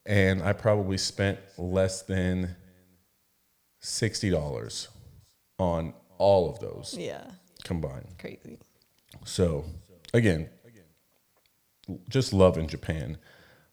[0.06, 2.56] and I probably spent less than
[3.80, 4.90] sixty dollars
[5.60, 7.24] on all of those yeah.
[7.64, 8.08] combined.
[8.20, 8.58] Crazy.
[9.26, 9.66] So,
[10.14, 10.50] again,
[12.10, 13.18] just love in Japan.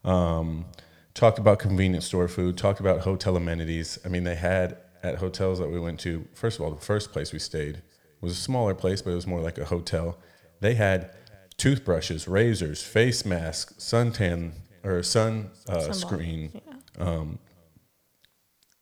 [0.05, 0.67] Um,
[1.15, 3.99] talked about convenience store food, talked about hotel amenities.
[4.05, 7.13] I mean, they had at hotels that we went to, first of all, the first
[7.13, 7.83] place we stayed
[8.21, 10.19] was a smaller place, but it was more like a hotel.
[10.61, 11.11] They had
[11.57, 16.61] toothbrushes, razors, face masks, suntan or sun uh, screen,
[16.99, 17.25] Yeah.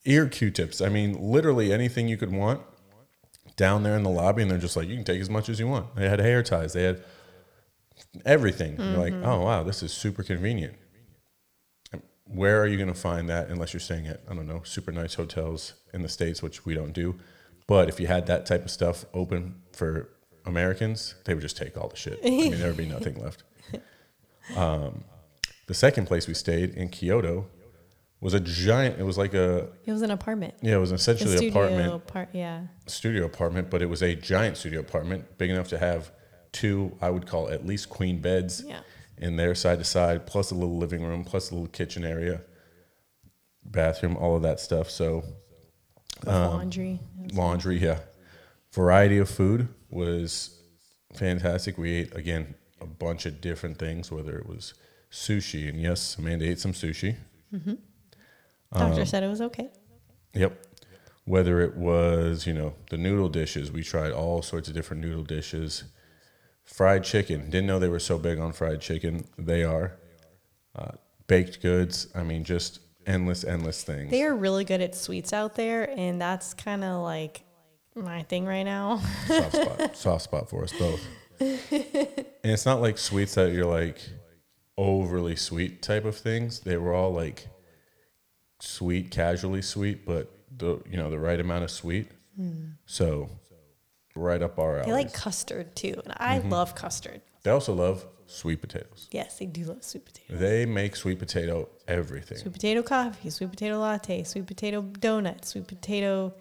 [0.05, 0.81] ear Q-tips.
[0.81, 2.61] I mean, literally anything you could want
[3.57, 5.61] down there in the lobby, and they're just like, you can take as much as
[5.61, 5.95] you want.
[5.95, 7.05] They had hair ties, they had
[8.25, 8.77] everything.
[8.79, 10.75] You're like, oh wow, this is super convenient.
[12.25, 14.91] Where are you going to find that unless you're staying at I don't know super
[14.93, 17.17] nice hotels in the states, which we don't do.
[17.67, 20.09] But if you had that type of stuff open for
[20.45, 22.19] Americans, they would just take all the shit.
[22.25, 23.43] I mean, there would be nothing left.
[24.57, 25.05] Um,
[25.69, 27.47] the second place we stayed in Kyoto
[28.21, 28.99] was a giant.
[28.99, 30.55] It was like a It was an apartment.
[30.61, 32.63] yeah, it was essentially an apartment apart- yeah.
[32.87, 36.11] studio apartment, but it was a giant studio apartment, big enough to have
[36.53, 38.81] two, I would call at least queen beds Yeah.
[39.19, 42.43] in there side to side, plus a little living room, plus a little kitchen area,
[43.65, 44.91] bathroom, all of that stuff.
[44.91, 45.25] So
[46.21, 47.01] With um, laundry.
[47.33, 48.01] laundry, yeah.
[48.73, 50.59] Variety of food was
[51.15, 51.77] fantastic.
[51.79, 54.75] We ate again a bunch of different things, whether it was
[55.11, 57.17] sushi, and yes, Amanda ate some sushi.
[57.55, 57.71] Mm-hmm.
[57.71, 59.69] Um, Doctor said it was okay.
[60.35, 60.67] Yep.
[61.25, 65.23] Whether it was, you know, the noodle dishes, we tried all sorts of different noodle
[65.23, 65.85] dishes.
[66.65, 67.51] Fried chicken.
[67.51, 69.27] Didn't know they were so big on fried chicken.
[69.39, 69.97] They are.
[70.75, 70.93] Uh,
[71.27, 72.09] baked goods.
[72.15, 74.11] I mean, just endless, endless things.
[74.11, 77.43] They are really good at sweets out there, and that's kind of like
[77.95, 79.01] my thing right now.
[79.27, 81.01] soft spot, soft spot for us both.
[81.41, 83.99] and it's not like sweets that you're like
[84.79, 86.61] overly sweet type of things.
[86.61, 87.49] They were all like
[88.61, 92.11] sweet, casually sweet, but the you know the right amount of sweet.
[92.87, 93.29] So
[94.15, 94.87] right up our alley.
[94.87, 96.51] They like custard too, and I Mm-hmm.
[96.51, 97.21] love custard.
[97.43, 99.09] They also love sweet potatoes.
[99.11, 100.39] Yes, they do love sweet potatoes.
[100.41, 102.39] They make sweet potato everything.
[102.39, 106.35] Sweet potato coffee, sweet potato latte, sweet potato donut, sweet potato,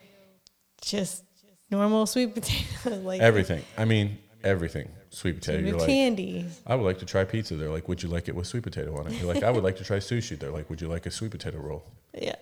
[0.81, 1.23] just
[1.69, 3.63] normal sweet potato, like Everything.
[3.77, 4.89] I mean, everything.
[5.09, 5.61] Sweet potato.
[5.63, 6.45] sweet like, candy.
[6.65, 7.55] I would like to try pizza.
[7.57, 9.13] They're like, would you like it with sweet potato on it?
[9.13, 10.39] You're like, I would like to try sushi.
[10.39, 11.83] They're like, would you like a sweet potato roll?
[12.13, 12.35] Yeah.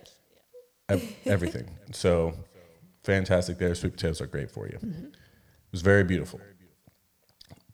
[0.88, 1.68] Ev- everything.
[1.92, 2.34] So
[3.02, 3.74] fantastic there.
[3.74, 4.78] Sweet potatoes are great for you.
[4.82, 5.14] It
[5.72, 6.40] was very beautiful.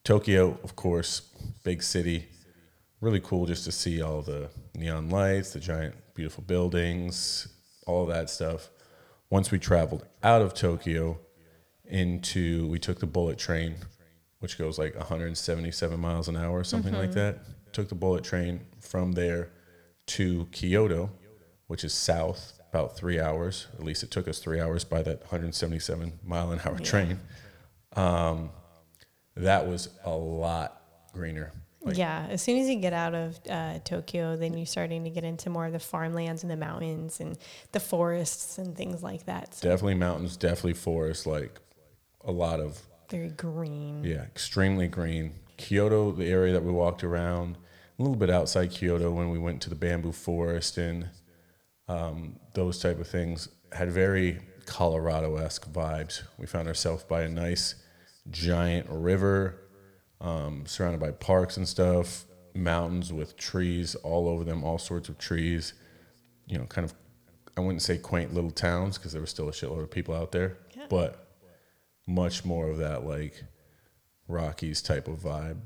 [0.05, 1.21] Tokyo, of course,
[1.65, 2.27] big city.
[3.01, 7.49] Really cool just to see all the neon lights, the giant, beautiful buildings,
[7.87, 8.71] all that stuff.
[9.31, 11.19] Once we traveled out of Tokyo
[11.85, 13.77] into, we took the bullet train,
[14.39, 17.19] which goes like 177 miles an hour, or something like mm-hmm.
[17.19, 17.73] that.
[17.73, 19.51] Took the bullet train from there
[20.07, 21.11] to Kyoto,
[21.67, 23.67] which is south about three hours.
[23.75, 27.19] At least it took us three hours by that 177 mile an hour train.
[27.97, 28.51] Um,
[29.37, 30.81] that was a lot
[31.13, 31.53] greener.
[31.83, 35.11] Like, yeah, as soon as you get out of uh, Tokyo, then you're starting to
[35.11, 37.39] get into more of the farmlands and the mountains and
[37.73, 39.55] the forests and things like that.
[39.55, 41.61] So Definitely mountains, definitely forests, like
[42.25, 44.03] a lot of, very green.
[44.03, 45.35] yeah, extremely green.
[45.59, 47.57] Kyoto, the area that we walked around,
[47.99, 51.09] a little bit outside Kyoto when we went to the bamboo forest and
[51.89, 56.23] um, those type of things, had very Colorado esque vibes.
[56.37, 57.77] We found ourselves by a nice
[58.31, 59.61] giant river,
[60.21, 65.19] um, surrounded by parks and stuff, mountains with trees all over them, all sorts of
[65.19, 65.75] trees.
[66.47, 66.95] You know, kind of,
[67.57, 70.33] I wouldn't say quaint little towns because there was still a shitload of people out
[70.33, 70.87] there, Yeah.
[70.89, 71.29] but
[72.07, 73.43] much more of that like
[74.29, 75.59] Rockies type of vibe.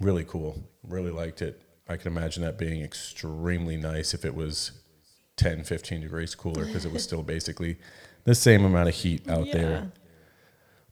[0.00, 0.68] Really cool.
[0.82, 1.60] Really liked it.
[1.88, 4.72] I can imagine that being extremely nice if it was
[5.36, 7.76] 10, 15 degrees cooler because it was still basically
[8.24, 9.52] the same amount of heat out Yeah.
[9.52, 9.92] there.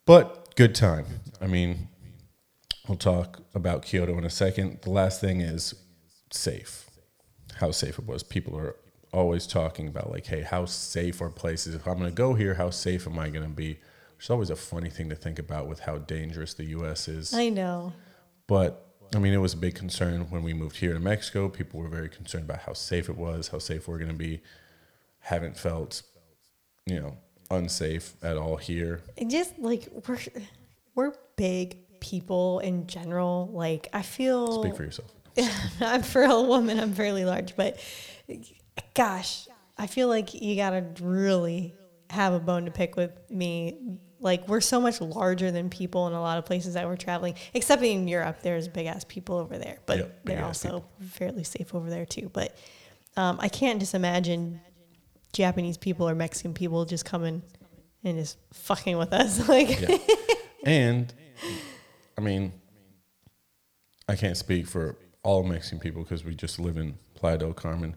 [0.05, 1.07] But good time.
[1.41, 1.89] I mean,
[2.89, 4.81] we'll talk about Kyoto in a second.
[4.83, 5.75] The last thing is
[6.31, 6.89] safe.
[7.57, 8.23] How safe it was.
[8.23, 8.77] People are
[9.13, 11.75] always talking about like, hey, how safe are places?
[11.75, 13.79] If I'm going to go here, how safe am I going to be?
[14.19, 17.09] It's always a funny thing to think about with how dangerous the U.S.
[17.09, 17.35] is.
[17.35, 17.93] I know.
[18.47, 21.49] But I mean, it was a big concern when we moved here to Mexico.
[21.49, 24.41] People were very concerned about how safe it was, how safe we're going to be.
[25.19, 26.03] Haven't felt,
[26.87, 27.17] you know,
[27.53, 29.03] unsafe at all here.
[29.19, 30.19] And just like we're
[30.95, 33.49] we're big people in general.
[33.53, 35.13] Like I feel Speak for yourself.
[35.81, 37.79] I'm for a woman, I'm fairly large, but
[38.95, 41.75] gosh, I feel like you gotta really
[42.11, 43.99] have a bone to pick with me.
[44.21, 47.35] Like we're so much larger than people in a lot of places that we're traveling,
[47.55, 48.39] except in Europe.
[48.43, 52.31] There's big ass people over there, but Yep, they're also fairly safe over there too.
[52.33, 52.57] But
[53.17, 54.61] um, I can't just imagine
[55.33, 57.43] Japanese people or Mexican people just coming
[58.05, 59.47] and just fucking with us.
[59.49, 59.97] Like, Yeah.
[60.65, 61.13] and
[62.19, 62.53] I mean,
[64.09, 67.97] I can't speak for all Mexican people because we just live in Playa del Carmen,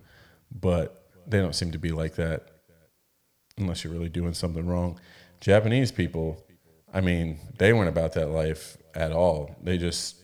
[0.52, 2.44] but they don't seem to be like that
[3.58, 5.00] unless you're really doing something wrong.
[5.42, 6.46] Japanese people,
[6.94, 9.56] I mean, they weren't about that life at all.
[9.64, 10.18] They just,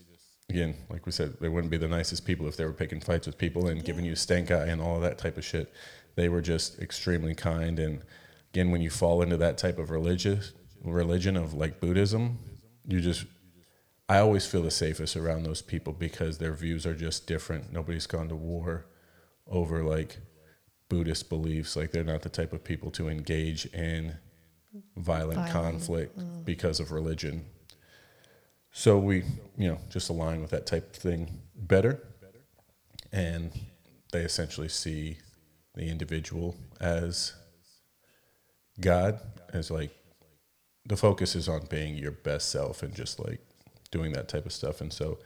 [0.50, 3.26] again, like we said, they wouldn't be the nicest people if they were picking fights
[3.28, 5.74] with people and giving you stank eye and all that type of shit.
[6.16, 7.80] They were just extremely kind.
[7.80, 8.01] And
[8.53, 10.53] again, when you fall into that type of religious
[10.84, 12.39] religion of like Buddhism,
[12.88, 13.26] you just,
[14.09, 17.72] I always feel the safest around those people because their views are just different.
[17.72, 18.86] Nobody's gone to war
[19.47, 20.18] over like
[20.89, 21.76] Buddhist beliefs.
[21.76, 24.16] Like they're not the type of people to engage in
[24.97, 25.51] violent Violent.
[25.51, 26.45] conflict mm.
[26.45, 27.45] because of religion.
[28.72, 29.24] So we,
[29.57, 32.01] you know, just align with that type of thing better.
[33.12, 33.51] And
[34.12, 35.18] they essentially see
[35.76, 37.34] the individual as
[38.80, 39.19] God,
[39.53, 39.91] as like
[40.86, 43.39] the focus is on being your best self and just like
[43.91, 44.82] doing that type of stuff.
[44.82, 45.19] And so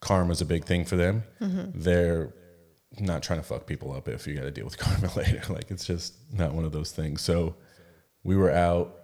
[0.00, 1.24] karma's a big thing for them.
[1.40, 1.70] Mm-hmm.
[1.74, 2.32] They're
[2.98, 5.42] not trying to fuck people up if you got to deal with karma later.
[5.52, 7.20] Like it's just not one of those things.
[7.20, 7.56] So
[8.22, 8.96] we were out,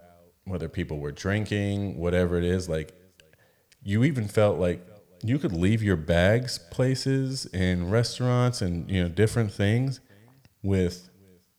[0.45, 2.93] whether people were drinking, whatever it is, like
[3.83, 4.85] you even felt like
[5.23, 9.99] you could leave your bags places in restaurants and you know different things
[10.63, 11.09] with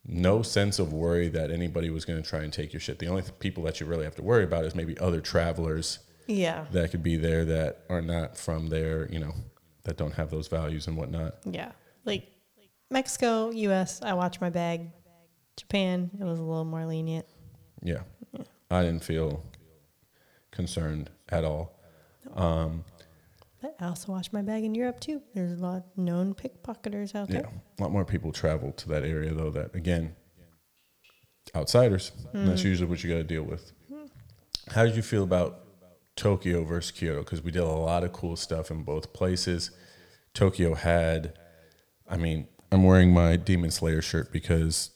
[0.05, 2.99] no sense of worry that anybody was going to try and take your shit.
[2.99, 6.01] The only th- people that you really have to worry about is maybe other travelers
[6.27, 6.67] Yeah.
[6.73, 9.33] that could be there that are not from there, you know,
[9.85, 11.37] that don't have those values and whatnot.
[11.45, 11.73] Yeah.
[12.05, 12.27] Like
[12.91, 14.91] Mexico, US, I watch my bag.
[15.57, 17.27] Japan, it was a little more lenient.
[17.83, 18.03] Yeah.
[18.71, 19.43] I didn't feel
[20.51, 21.79] concerned at all.
[22.35, 22.85] Um,
[23.63, 25.23] But I also watch my bag in Europe too.
[25.35, 27.43] There's a lot of known pickpocketers out there.
[27.43, 27.61] Yeah.
[27.79, 30.17] A lot more people travel to that area, though, that again,
[31.55, 32.11] outsiders.
[32.33, 32.69] And that's hmm.
[32.69, 33.73] usually what you got to deal with.
[33.89, 34.07] Hmm.
[34.69, 35.61] How did you feel about
[36.17, 37.21] Tokyo versus Kyoto?
[37.21, 39.71] Because we did a lot of cool stuff in both places.
[40.35, 41.39] Tokyo had,
[42.09, 44.91] I mean, I'm wearing my Demon Slayer shirt because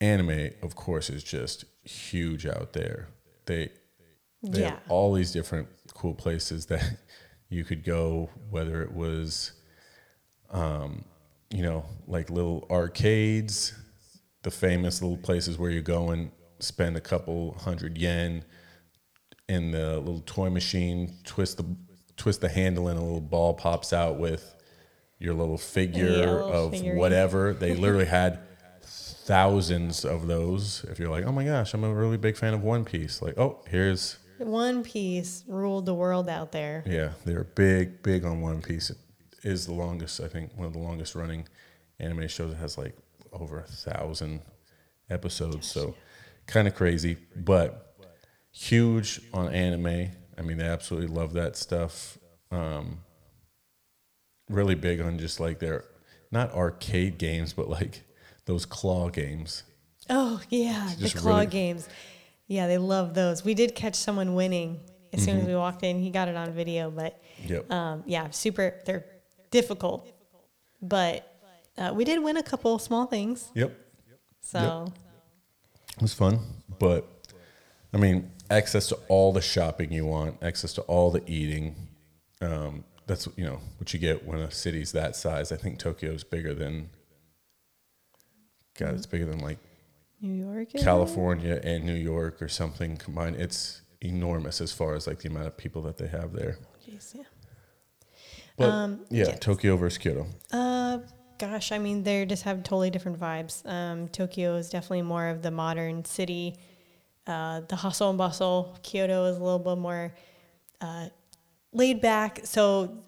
[0.00, 3.08] anime, of course, is just huge out there.
[3.44, 3.70] They,
[4.42, 4.70] they Yeah.
[4.70, 6.98] have all these different cool places that
[7.50, 9.52] you could go, whether it was
[10.50, 11.04] um,
[11.50, 13.74] you know, like little arcades,
[14.42, 16.30] the famous little places where you go and
[16.60, 18.44] spend a couple hundred yen
[19.48, 21.76] in the little toy machine, twist the
[22.16, 24.54] twist the handle and a little ball pops out with
[25.18, 26.98] your little figure little of figurine.
[26.98, 27.52] whatever.
[27.58, 28.40] They literally had
[28.82, 30.84] thousands of those.
[30.88, 33.20] If you're like, oh my gosh, I'm a really big fan of One Piece.
[33.22, 36.82] Like, oh, here's One Piece ruled the world out there.
[36.86, 38.90] yeah, they're big, big on One Piece.
[38.90, 38.96] It
[39.42, 41.46] is the longest, I think, one of the longest running
[41.98, 42.52] anime shows.
[42.52, 42.96] It has like
[43.32, 44.40] over a thousand
[45.08, 45.94] episodes, so
[46.46, 47.94] kind of crazy, but
[48.50, 50.10] huge on anime.
[50.38, 52.18] I mean, they absolutely love that stuff.
[52.50, 53.00] Um,
[54.48, 55.84] really big on just like their
[56.30, 58.02] not arcade games, but like
[58.46, 59.62] those claw games.
[60.08, 61.88] Oh yeah, the claw really- games.
[62.50, 63.44] Yeah, they love those.
[63.44, 64.80] We did catch someone winning
[65.12, 65.50] as soon as Mm-hmm.
[65.52, 66.00] we walked in.
[66.00, 67.70] He got it on video, but Yep.
[67.70, 68.80] um, yeah, super.
[68.84, 69.04] They're
[69.52, 70.08] difficult,
[70.82, 71.32] but
[71.78, 73.50] uh, we did win a couple small things.
[73.54, 73.72] Yep.
[74.42, 74.92] So
[75.96, 76.40] It was fun,
[76.80, 77.06] but
[77.94, 81.76] I mean, access to all the shopping you want, access to all the eating.
[82.40, 85.52] Um, that's you know what you get when a city's that size.
[85.52, 86.90] I think Tokyo's bigger than.
[88.78, 89.58] God, it's bigger than like
[90.20, 90.68] New York?
[90.78, 93.36] California and New York or something combined.
[93.36, 96.58] It's enormous as far as like the amount of people that they have there.
[96.86, 97.22] Jeez, yeah.
[98.56, 99.38] But Um, yeah, yes.
[99.40, 100.26] Tokyo versus Kyoto.
[100.52, 100.98] Uh,
[101.38, 103.64] gosh, I mean, they just have totally different vibes.
[103.66, 106.56] Um, Tokyo is definitely more of the modern city,
[107.26, 108.78] uh, the hustle and bustle.
[108.82, 110.12] Kyoto is a little bit more
[110.82, 111.08] uh,
[111.72, 112.40] laid back.
[112.44, 112.98] So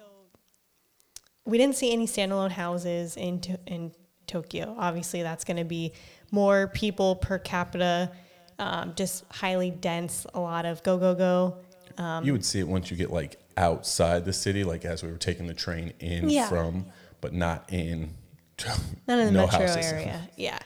[1.44, 3.92] we didn't see any standalone houses in to- in
[4.26, 4.74] Tokyo.
[4.78, 5.92] Obviously, that's going to be
[6.32, 8.10] more people per capita,
[8.58, 10.26] um, just highly dense.
[10.34, 11.56] A lot of go go go.
[12.02, 15.10] Um, you would see it once you get like outside the city, like as we
[15.12, 16.48] were taking the train in Yeah.
[16.48, 16.86] from,
[17.20, 18.14] but not in.
[19.08, 19.92] Not in the no metro houses.
[19.92, 20.28] area.
[20.36, 20.58] Yeah.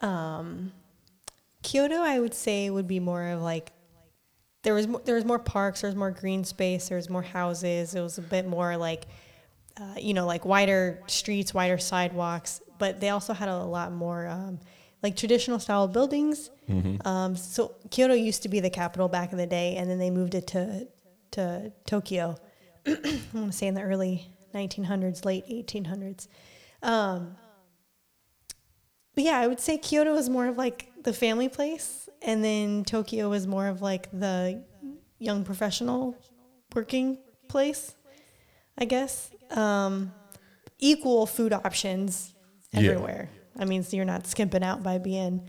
[0.00, 0.72] Um,
[1.62, 3.70] Kyoto, I would say, would be more of like
[4.62, 7.22] there was more, there was more parks, there was more green space, there was more
[7.22, 7.94] houses.
[7.94, 9.06] It was a bit more like
[9.80, 12.60] uh, you know like wider streets, wider sidewalks.
[12.78, 14.58] But they also had a lot more um,
[15.02, 16.50] like traditional style buildings.
[17.04, 20.10] Um, so Kyoto used to be the capital back in the day, and then they
[20.10, 20.86] moved it to
[21.32, 22.36] to Tokyo.
[22.86, 22.96] I
[23.32, 26.28] want to say in the early 1900s, late 1800s.
[26.82, 27.36] Um,
[29.14, 32.84] but yeah, I would say Kyoto was more of like the family place, and then
[32.84, 34.62] Tokyo was more of like the
[35.18, 36.16] young professional
[36.74, 37.94] working place,
[38.78, 39.30] I guess.
[39.50, 40.12] Um,
[40.78, 42.34] equal food options
[43.22, 43.26] Yeah.
[43.58, 45.48] I mean, so you're not skimping out by being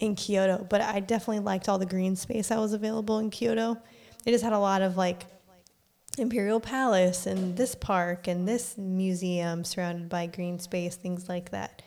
[0.00, 3.78] in Kyoto, but I definitely liked all the green space that was available in Kyoto.
[4.24, 5.24] It just had a lot of like
[6.18, 11.82] Imperial Palace and this park and this museum surrounded by green space, things like that.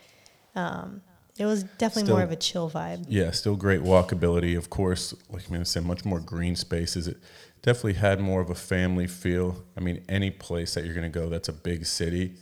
[0.55, 1.01] Um,
[1.37, 3.05] it was definitely more of a chill vibe.
[3.07, 4.57] Yeah, still great walkability.
[4.57, 7.07] Of course, like I mean, I said, much more green spaces.
[7.07, 7.17] It
[7.61, 9.63] definitely had more of a family feel.
[9.75, 12.35] I mean, any place that you're going to go that's a big city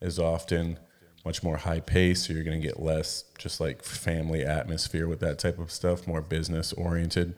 [0.00, 0.78] is often
[1.26, 5.20] much more high pace, so you're going to get less just like family atmosphere with
[5.20, 7.34] that type of stuff, more business oriented.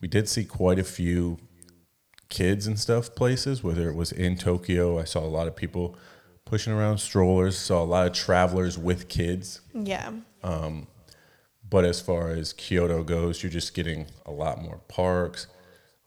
[0.00, 1.38] We did see quite a few
[2.28, 4.98] kids and stuff places, whether it was in Tokyo.
[4.98, 5.96] I saw a lot of people
[6.46, 9.60] pushing around strollers, saw a lot of travelers with kids.
[9.74, 10.10] Yeah.
[10.42, 10.86] Um,
[11.68, 15.46] But as far as Kyoto goes, you're just getting a lot more parks,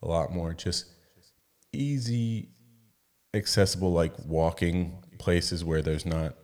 [0.02, 0.84] a lot more just
[1.72, 2.50] easy,
[3.32, 6.34] accessible, like walking places where there's not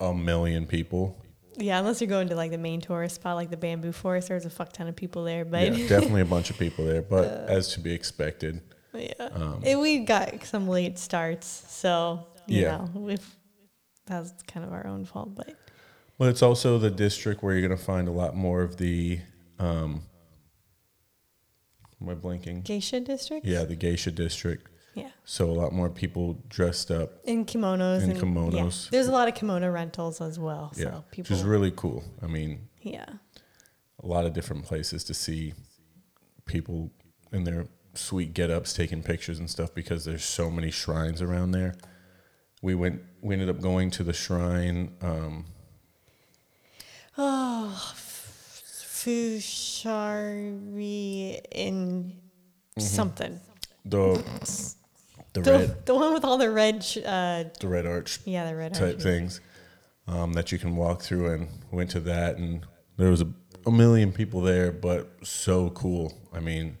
[0.00, 1.16] a million people.
[1.56, 4.44] Yeah, unless you're going to like the main tourist spot, like the bamboo forest, there's
[4.46, 5.44] a fuck ton of people there.
[5.44, 8.60] But Yeah, definitely a bunch of people there, but as to be expected.
[8.94, 9.56] Yeah.
[9.64, 12.86] Eh, we got some late starts, so you Yeah.
[12.94, 13.16] know,
[14.06, 15.54] that's kind of our own fault, but
[16.16, 19.20] Well, it's also the district where you're going to find a lot more of the.
[19.58, 20.02] Um,
[22.00, 22.62] am I blinking?
[22.62, 23.44] geisha district.
[23.46, 24.67] Yeah, the geisha district.
[24.98, 25.10] Yeah.
[25.24, 27.20] So a lot more people dressed up.
[27.24, 28.02] In kimonos.
[28.02, 28.84] In and, kimonos.
[28.84, 28.90] Yeah.
[28.92, 30.72] There's a lot of kimono rentals as well.
[30.74, 31.34] So yeah, people.
[31.34, 32.04] which is really cool.
[32.22, 33.06] I mean, yeah.
[34.02, 35.54] a lot of different places to see
[36.46, 36.90] people
[37.32, 41.74] in their sweet get-ups taking pictures and stuff because there's so many shrines around there.
[42.62, 43.02] We went.
[43.20, 44.96] We ended up going to the shrine.
[45.00, 45.46] Um,
[47.20, 47.92] Oh,
[49.84, 52.16] Fushari in
[52.78, 53.40] something.
[53.84, 54.22] the
[55.32, 56.82] the The, red the one with all the red.
[56.84, 58.78] Sh- uh, the red arch yeah, the red arch.
[58.78, 59.02] type arches.
[59.04, 59.40] things
[60.06, 62.64] um, that you can walk through and went to that and
[62.96, 63.28] there was a,
[63.66, 66.78] a million people there but so cool i mean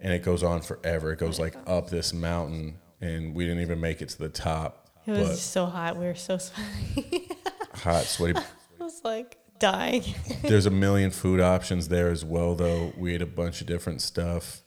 [0.00, 3.80] and it goes on forever it goes like up this mountain and we didn't even
[3.80, 5.96] make it to the top It was so hot.
[5.96, 7.28] We were so sweaty.
[7.74, 8.38] hot sweaty
[8.80, 10.02] I was like dying.
[10.42, 14.02] there's a million food options there as well though we ate a bunch of different
[14.02, 14.62] stuff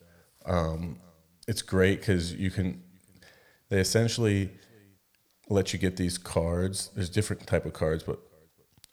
[0.46, 1.00] um,
[1.48, 2.82] it's great because you can
[3.74, 4.52] they essentially
[5.50, 6.92] let you get these cards.
[6.96, 8.20] There's different type of cards but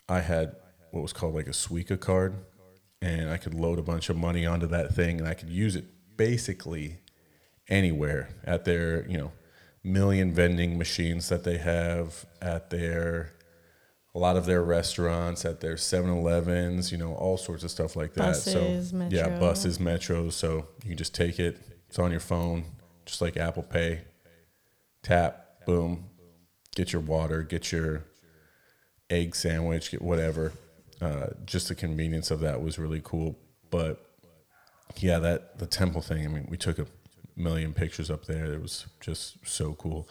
[0.08, 0.56] i had
[0.90, 2.34] what was called like a suica card
[3.00, 5.76] and i could load a bunch of money onto that thing and i could use
[5.76, 5.84] it
[6.16, 6.98] basically
[7.68, 9.30] anywhere at their you know
[9.84, 13.32] million vending machines that they have at their
[14.14, 18.12] a lot of their restaurants at their 7-elevens you know all sorts of stuff like
[18.14, 18.32] that.
[18.32, 21.58] Buses, so yeah buses metros so you can just take it.
[21.88, 22.64] It's on your phone
[23.06, 24.00] just like apple pay
[25.02, 26.04] tap boom.
[26.76, 28.04] Get your water get your
[29.08, 30.52] egg sandwich get whatever.
[31.00, 33.36] Uh, just the convenience of that was really cool.
[33.70, 34.04] But
[34.96, 36.86] yeah that the temple thing i mean we took a
[37.36, 38.52] million pictures up there.
[38.52, 40.08] It was just so cool.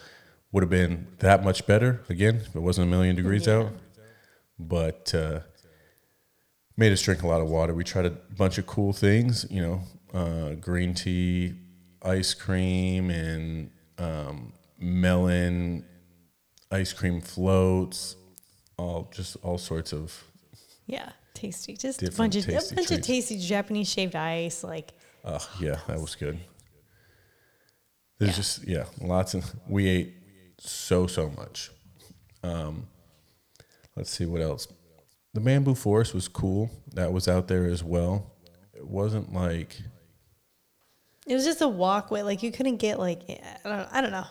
[0.51, 3.55] Would have been that much better again if it wasn't a million degrees Yeah.
[3.59, 3.71] out.
[4.57, 5.41] But uh,
[6.75, 7.73] made us drink a lot of water.
[7.73, 9.81] We tried a bunch of cool things you know
[10.13, 11.53] uh, green tea
[12.01, 13.69] ice cream and
[13.99, 15.85] um, melon
[16.71, 18.15] ice cream floats
[18.77, 20.23] all just all sorts of
[20.87, 21.75] Yeah, tasty.
[21.75, 24.63] Just a bunch of tasty a bunch of tasty Japanese shaved ice.
[24.63, 24.91] Like
[25.23, 26.39] Uh, yeah, that was good.
[28.19, 28.35] There's Yeah.
[28.35, 30.13] just yeah, lots of we ate
[30.59, 31.71] so so much.
[32.43, 32.87] Um,
[33.95, 34.67] let's see what else.
[35.33, 36.69] The bamboo forest was cool.
[36.93, 38.31] That was out there as well.
[38.73, 39.77] It wasn't like
[41.27, 42.21] it was just a walkway.
[42.21, 44.25] Like you couldn't get like I don't, I don't know.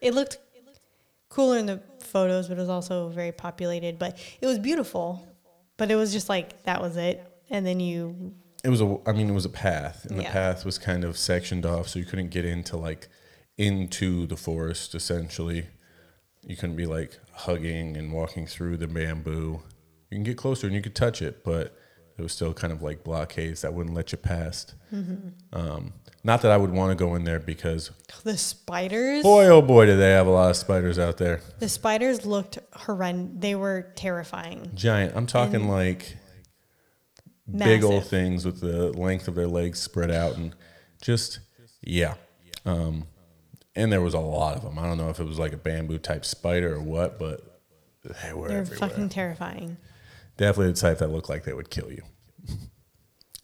[0.00, 0.38] It looked
[1.28, 3.98] cooler in the photos, but it was also very populated.
[3.98, 5.26] But it was beautiful.
[5.76, 7.24] But it was just like that was it.
[7.48, 10.64] And then you it was a I mean it was a path, and the path
[10.64, 13.08] was kind of sectioned off, so you couldn't get into like
[13.56, 14.94] into the forest.
[14.94, 15.66] Essentially,
[16.46, 19.62] you couldn't be like hugging and walking through the bamboo.
[20.10, 21.76] You can get closer and you could touch it, but
[22.20, 24.74] it was still kind of like blockades that wouldn't let you past.
[25.52, 27.90] Um, not that I would want to go in there because
[28.24, 29.22] the spiders.
[29.22, 31.40] boy, oh boy, do they have a lot of spiders out there.
[31.58, 33.40] The spiders looked horrendous.
[33.40, 34.70] They were terrifying.
[34.74, 35.16] Giant.
[35.16, 36.16] I'm talking like
[37.50, 40.54] big old things with the length of their legs spread out and
[41.00, 41.40] just
[41.82, 42.14] yeah.
[42.66, 43.04] Um,
[43.74, 44.78] and there was a lot of them.
[44.78, 47.40] I don't know if it was like a bamboo type spider or what, but
[48.04, 48.88] they were They're everywhere.
[48.88, 49.78] fucking terrifying.
[50.40, 52.02] Definitely the type that looked like they would kill you.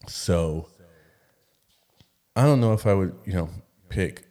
[0.09, 0.71] so
[2.35, 3.51] I don't know if I would, you know,
[3.91, 4.25] pick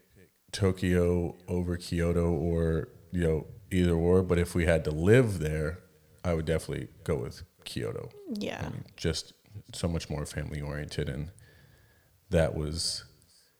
[0.51, 5.77] Tokyo over Kyoto or, you know, either or, but if we had to live there,
[6.23, 8.09] I would definitely go with Kyoto.
[8.33, 8.63] Yeah.
[8.65, 9.33] I mean, just
[9.71, 11.29] so much more family oriented and
[12.31, 13.03] that was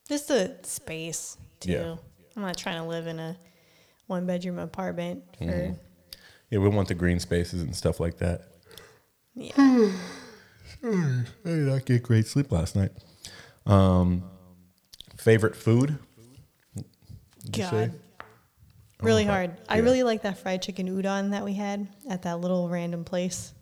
[0.10, 1.72] Just the space too.
[1.74, 1.96] Yeah.
[2.36, 3.38] I'm not trying to live in a
[4.08, 5.74] one bedroom apartment for Mm-hmm.
[6.50, 8.55] yeah, we want the green spaces and stuff like that.
[9.36, 9.92] Yeah.
[10.84, 12.92] I did not get great sleep last night.
[13.66, 14.24] Um,
[15.18, 15.98] favorite food?
[16.76, 16.84] You
[17.54, 17.88] say?
[17.88, 17.94] God.
[19.02, 19.58] Really Oh, hard.
[19.68, 23.54] I really like that fried chicken udon that we had at that little random place.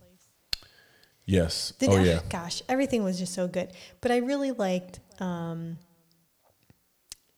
[1.25, 1.73] Yes.
[1.79, 2.19] Did- oh yeah.
[2.29, 3.71] Gosh, everything was just so good.
[4.01, 5.77] But I really liked um,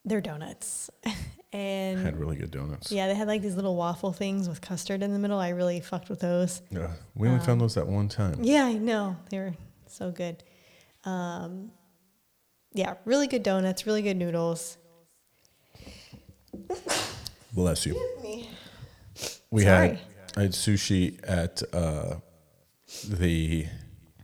[0.05, 0.89] their donuts.
[1.53, 2.91] and Had really good donuts.
[2.91, 5.39] yeah, they had like these little waffle things with custard in the middle.
[5.39, 6.61] I really fucked with those.
[6.69, 6.91] Yeah.
[7.15, 8.37] We only Um, found those that one time.
[8.43, 9.17] Yeah, I know.
[9.29, 9.53] They were
[9.87, 10.43] so good.
[11.03, 11.71] Um,
[12.73, 14.77] yeah, really good donuts, really good noodles.
[17.53, 17.99] Bless you.
[19.51, 19.87] We Sorry.
[19.89, 19.99] had
[20.35, 22.15] I had sushi at uh,
[23.07, 23.67] the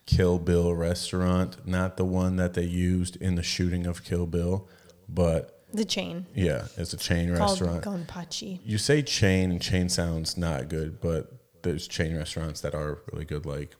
[0.06, 4.68] Kill Bill restaurant, not the one that they used in the shooting of Kill Bill,
[5.08, 7.84] but The chain Yeah, it's a chain restaurant.
[7.84, 8.60] Gonpachi.
[8.66, 11.32] You say chain, and chain sounds not good, but
[11.64, 13.76] there's chain restaurants that are really good, like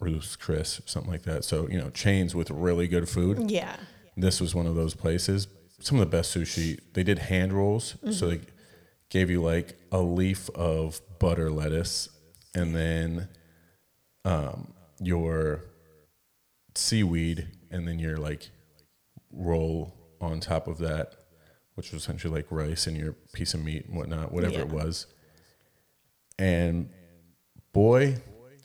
[0.00, 1.44] Ruth's Chris, something like that.
[1.44, 3.50] So you know, chains with really good food.
[3.50, 3.76] Yeah.
[4.16, 5.48] This was one of those places.
[5.80, 6.80] Some of the best sushi.
[6.94, 8.40] They did hand rolls, so they
[9.10, 12.08] gave you like a leaf of butter lettuce,
[12.54, 13.28] and then
[14.24, 15.64] um, your
[16.74, 18.50] seaweed, and then your like
[19.32, 21.14] roll on top of that,
[21.78, 25.06] which was essentially like rice and your piece of meat and whatnot, whatever it was.
[26.36, 26.90] And
[27.72, 28.16] boy,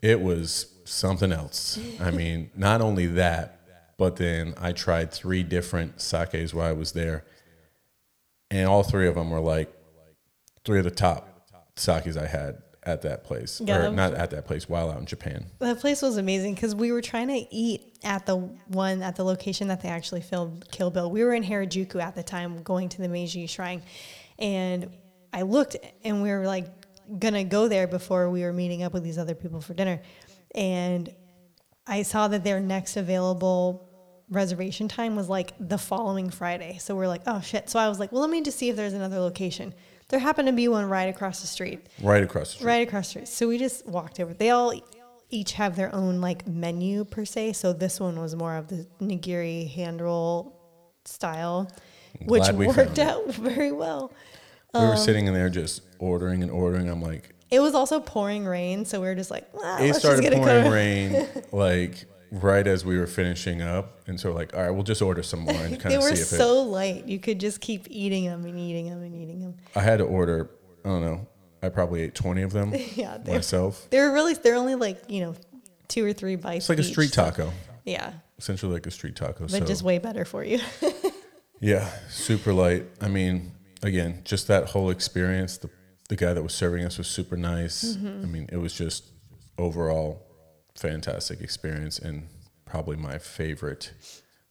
[0.02, 1.78] it was something else.
[2.00, 3.60] I mean, not only that,
[3.98, 7.24] but then I tried three different sakes while I was there,
[8.50, 9.72] and all three of them were like
[10.64, 14.14] three of the top sakes I had at that place, Yeah, or that was- not
[14.14, 15.46] at that place while out in Japan.
[15.58, 19.24] That place was amazing because we were trying to eat at the one at the
[19.24, 21.10] location that they actually filmed Kill Bill.
[21.10, 23.82] We were in Harajuku at the time, going to the Meiji Shrine,
[24.38, 24.90] and
[25.32, 26.66] I looked and we were like
[27.18, 30.00] gonna go there before we were meeting up with these other people for dinner,
[30.54, 31.12] and
[31.86, 33.88] I saw that their next available
[34.30, 36.78] reservation time was like the following Friday.
[36.80, 37.68] So we're like, oh shit.
[37.68, 39.74] So I was like, well, let me just see if there's another location.
[40.08, 41.86] There happened to be one right across the street.
[42.02, 42.66] Right across the street.
[42.66, 43.28] Right across the street.
[43.28, 44.34] So we just walked over.
[44.34, 44.72] They all
[45.30, 47.54] each have their own like menu per se.
[47.54, 50.54] So this one was more of the nigiri hand roll
[51.04, 51.70] style,
[52.26, 53.06] which glad we worked found it.
[53.08, 54.12] out very well.
[54.74, 56.88] We Um, were sitting in there just ordering and ordering.
[56.88, 60.32] I'm like, It was also pouring rain, so we were just like, ah, it started
[60.32, 62.04] pouring rain like
[62.42, 65.40] right as we were finishing up, and so like, all right, we'll just order some
[65.40, 66.36] more and kind They of were see if it.
[66.36, 67.06] so light.
[67.06, 69.54] You could just keep eating them and eating them and eating them.
[69.76, 70.50] I had to order.
[70.84, 71.26] I don't know.
[71.62, 73.86] I probably ate 20 of them Yeah, they- myself.
[73.90, 75.34] They're really they're only like you know
[75.88, 76.64] two or three bites.
[76.64, 77.52] It's like a each, street so- taco,
[77.84, 79.40] Yeah, essentially like a street taco.
[79.44, 80.58] but so just way better for you.
[81.60, 82.84] yeah, super light.
[83.00, 85.56] I mean, again, just that whole experience.
[85.58, 85.70] The
[86.10, 87.96] the guy that was serving us was super nice.
[87.96, 88.22] Mm-hmm.
[88.22, 89.04] I mean, it was just
[89.56, 90.23] overall
[90.76, 92.28] fantastic experience and
[92.64, 93.92] probably my favorite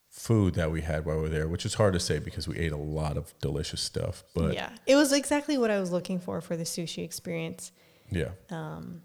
[0.09, 2.57] food that we had while we were there, which is hard to say because we
[2.57, 4.23] ate a lot of delicious stuff.
[4.35, 7.71] But yeah, it was exactly what I was looking for for the sushi experience.
[8.11, 9.01] yeah, Um,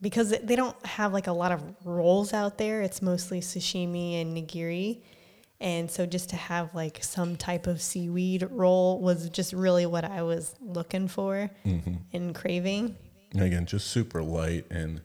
[0.00, 2.82] because they don't have like a lot of rolls out there.
[2.82, 5.02] It's mostly sashimi and nigiri.
[5.60, 10.04] And so just to have like some type of seaweed roll was just really what
[10.04, 12.96] I was looking for and craving.
[13.32, 15.02] And again, just super light, and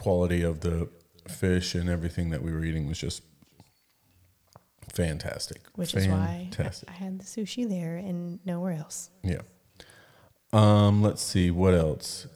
[0.00, 0.88] quality of the
[1.28, 3.22] fish and everything that we were eating was just
[4.92, 5.60] fantastic.
[5.76, 6.70] Which is why I.
[6.88, 9.10] I had the sushi there and nowhere else.
[9.22, 9.42] Yeah.
[10.52, 12.26] Um, let's see what else.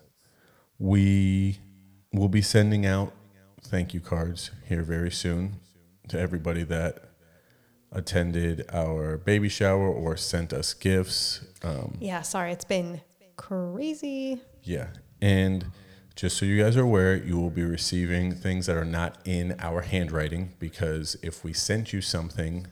[0.78, 1.58] We
[2.12, 3.12] will be sending out
[3.62, 5.56] thank you cards here very soon
[6.08, 6.98] to everybody that
[7.90, 11.40] attended our baby shower or sent us gifts.
[11.62, 13.00] Um, Yeah, sorry, it's been
[13.36, 14.40] crazy.
[14.62, 14.88] yeah.
[15.22, 15.64] And
[16.16, 19.56] just so you guys are aware, you will be receiving things that are not in
[19.58, 22.68] our handwriting because if we sent you something,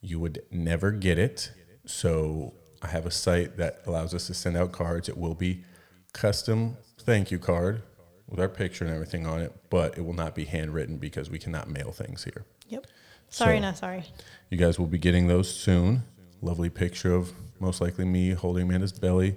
[0.00, 1.50] you would never get it.
[1.86, 5.08] So I have a site that allows us to send out cards.
[5.08, 5.64] It will be
[6.12, 7.82] custom thank you card
[8.28, 11.38] with our picture and everything on it, but it will not be handwritten because we
[11.38, 12.44] cannot mail things here.
[12.68, 12.86] Yep.
[13.30, 14.04] Sorry, So- not sorry.
[14.50, 16.02] You guys will be getting those soon.
[16.42, 19.36] Lovely picture of most likely me holding Amanda's belly,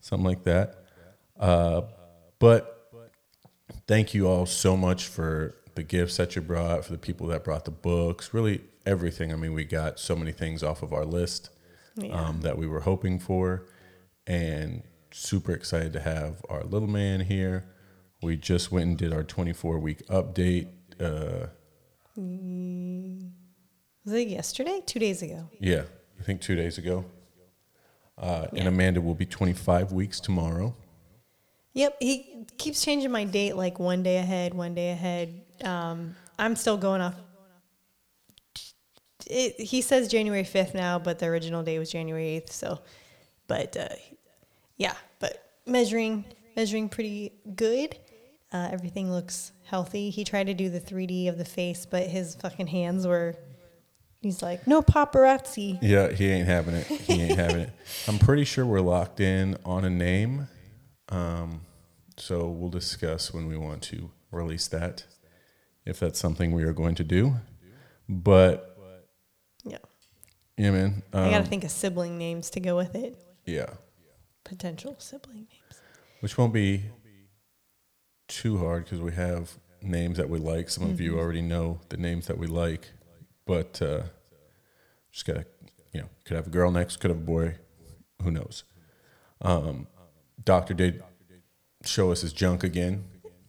[0.00, 0.84] something like that.
[1.38, 1.82] Uh,
[2.38, 2.90] but
[3.86, 7.44] thank you all so much for the gifts that you brought, for the people that
[7.44, 9.32] brought the books, really everything.
[9.32, 11.50] I mean, we got so many things off of our list
[11.96, 12.12] Yeah.
[12.20, 13.66] um, that we were hoping for,
[14.26, 17.64] and super excited to have our little man here.
[18.22, 20.68] We just went and did our 24 week update.
[21.00, 21.46] Uh,
[24.04, 24.80] Was it yesterday?
[24.84, 25.48] Two days ago.
[25.60, 25.82] Yeah,
[26.18, 27.04] I think two days ago.
[28.16, 30.74] Uh, And Amanda will be 25 weeks tomorrow.
[31.78, 35.42] Yep, he keeps changing my date like one day ahead, one day ahead.
[35.62, 37.14] Um, I'm still going off.
[39.28, 42.50] It, he says January 5th now, but the original date was January 8th.
[42.50, 42.80] So,
[43.46, 43.94] but uh,
[44.76, 46.24] yeah, but measuring
[46.56, 47.96] measuring pretty good.
[48.52, 50.10] Uh, everything looks healthy.
[50.10, 53.36] He tried to do the 3D of the face, but his fucking hands were.
[54.20, 55.78] He's like, no paparazzi.
[55.80, 56.88] Yeah, he ain't having it.
[56.88, 57.70] He ain't having it.
[58.08, 60.48] I'm pretty sure we're locked in on a name.
[61.10, 61.60] Um,
[62.18, 65.04] so we'll discuss when we want to release that,
[65.84, 67.34] if that's something we are going to do.
[68.08, 68.76] But
[69.64, 69.78] Yeah,
[70.56, 71.02] yeah, man.
[71.12, 73.16] I Um, gotta think of sibling names to go with it.
[73.46, 73.74] yeah,
[74.44, 75.80] Potential sibling names.
[76.20, 76.84] which won't be
[78.26, 80.68] too hard because we have names that we like.
[80.70, 82.88] Some of you already know the names that we like,
[83.46, 84.02] but uh,
[85.10, 85.46] just gotta
[85.92, 87.56] you know, could have a girl next, could have a boy,
[88.22, 88.64] who knows.
[89.40, 89.86] Um,
[90.44, 91.02] doctor did
[91.84, 93.04] show us his junk again.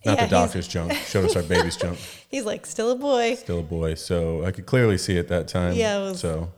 [0.05, 0.93] Not Yeah, the doctor's junk.
[0.93, 1.97] Showed us our baby's junk.
[2.29, 3.35] He's like, still a boy.
[3.35, 5.73] Still a boy, so I could clearly see it that time.
[5.73, 6.51] Yeah, was- so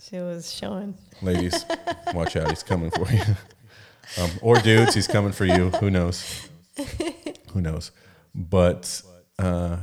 [0.00, 0.96] She was showing.
[1.22, 1.64] ladies,
[2.14, 2.50] watch out.
[2.50, 3.22] He's coming for you.
[4.20, 5.70] Um, or dudes, he's coming for you.
[5.80, 6.48] Who knows?
[7.52, 7.90] Who knows?
[8.34, 9.00] But
[9.38, 9.78] uh,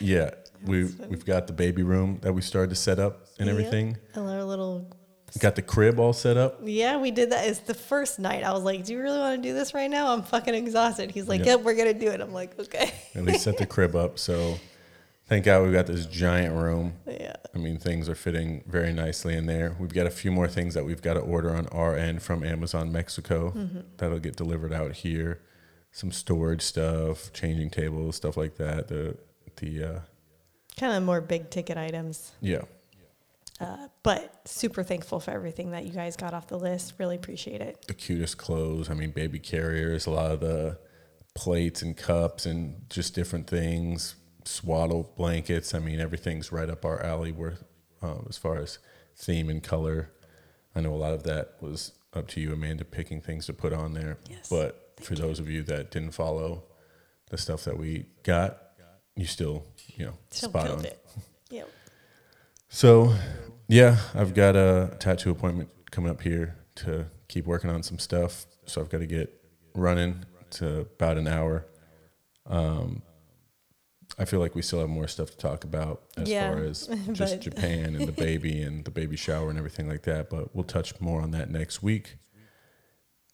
[0.00, 0.30] yeah,
[0.64, 3.98] we we've got the baby room that we started to set up and everything.
[4.14, 4.24] Yep.
[4.24, 4.96] Our little.
[5.40, 6.60] Got the crib all set up.
[6.62, 7.46] Yeah, we did that.
[7.48, 8.44] It's the first night.
[8.44, 11.10] I was like, "Do you really want to do this right now?" I'm fucking exhausted.
[11.10, 11.46] He's like, Yep.
[11.46, 14.18] "Yep, we're gonna do it." I'm like, "Okay." At least set the crib up.
[14.18, 14.58] So
[15.26, 16.94] thank God we've got this giant room.
[17.06, 17.34] yeah.
[17.54, 19.74] I mean, things are fitting very nicely in there.
[19.78, 22.42] We've got a few more things that we've got to order on our end from
[22.44, 23.54] Amazon Mexico
[23.98, 25.40] that'll get delivered out here.
[25.92, 28.88] Some storage stuff, changing tables, stuff like that.
[28.88, 29.16] The
[29.56, 29.98] the uh,
[30.78, 32.32] Kind of more big ticket items.
[32.40, 32.62] yeah,
[33.62, 36.94] Uh, but super thankful for everything that you guys got off the list.
[36.98, 37.86] Really appreciate it.
[37.86, 38.90] the cutest clothes.
[38.90, 40.78] I mean, baby carriers, a lot of the
[41.34, 44.16] plates and cups and just different things.
[44.44, 45.74] Swaddle blankets.
[45.74, 47.30] I mean, everything's right up our alley.
[47.32, 47.54] Where
[48.02, 48.78] um, as far as
[49.16, 50.10] theme and color,
[50.74, 53.72] I know a lot of that was up to you, Amanda, picking things to put
[53.72, 54.18] on there.
[54.28, 54.48] Yes.
[54.48, 56.64] But for those of you that didn't follow
[57.30, 58.58] the stuff that we got,
[59.14, 59.64] you still,
[59.96, 60.84] you know, Still spot on.
[60.84, 60.98] it.
[61.50, 61.68] Yep.
[62.70, 63.14] So,
[63.72, 68.44] yeah, I've got a tattoo appointment coming up here to keep working on some stuff.
[68.66, 69.32] So I've got to get
[69.74, 71.66] running to about an hour.
[72.46, 73.00] Um,
[74.18, 76.86] I feel like we still have more stuff to talk about as Yeah, far as
[77.12, 80.28] just Japan and the baby and the baby shower and everything like that.
[80.28, 82.16] But we'll touch more on that next week.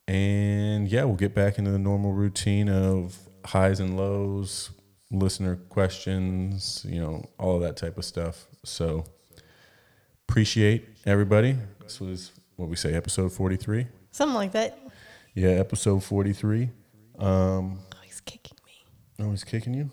[0.06, 4.70] And yeah, we'll get back into the normal routine of highs and lows,
[5.10, 8.46] listener questions, you know, all of that type of stuff.
[8.64, 9.04] So
[10.28, 11.56] appreciate everybody.
[11.82, 13.86] This was what we say, episode 43.
[14.10, 14.78] Something like that.
[15.34, 16.70] Yeah, episode 43.
[17.18, 19.24] Um, Oh, he's kicking me.
[19.24, 19.90] oh, he's kicking you?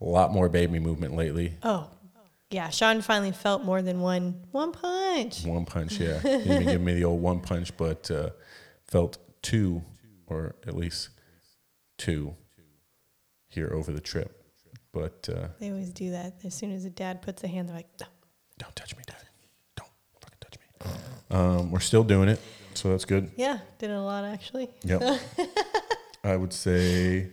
[0.00, 1.54] A lot more baby movement lately.
[1.62, 1.88] Oh,
[2.50, 2.68] yeah.
[2.68, 5.44] Sean finally felt more than one one punch.
[5.46, 6.18] One punch, yeah.
[6.22, 8.30] He didn't even give me the old one punch, but uh,
[8.86, 9.82] felt two,
[10.26, 11.08] or at least
[11.96, 12.34] two,
[13.48, 14.42] here over the trip.
[14.92, 16.34] But uh, They always do that.
[16.44, 18.06] As soon as a dad puts a hand, they're like, no.
[18.58, 19.16] Don't touch me, Dad.
[19.76, 19.88] Don't
[20.20, 21.36] fucking touch me.
[21.36, 22.40] Um, we're still doing it,
[22.74, 23.30] so that's good.
[23.36, 24.70] Yeah, did it a lot actually.
[24.84, 25.20] Yep.
[26.24, 27.30] I would say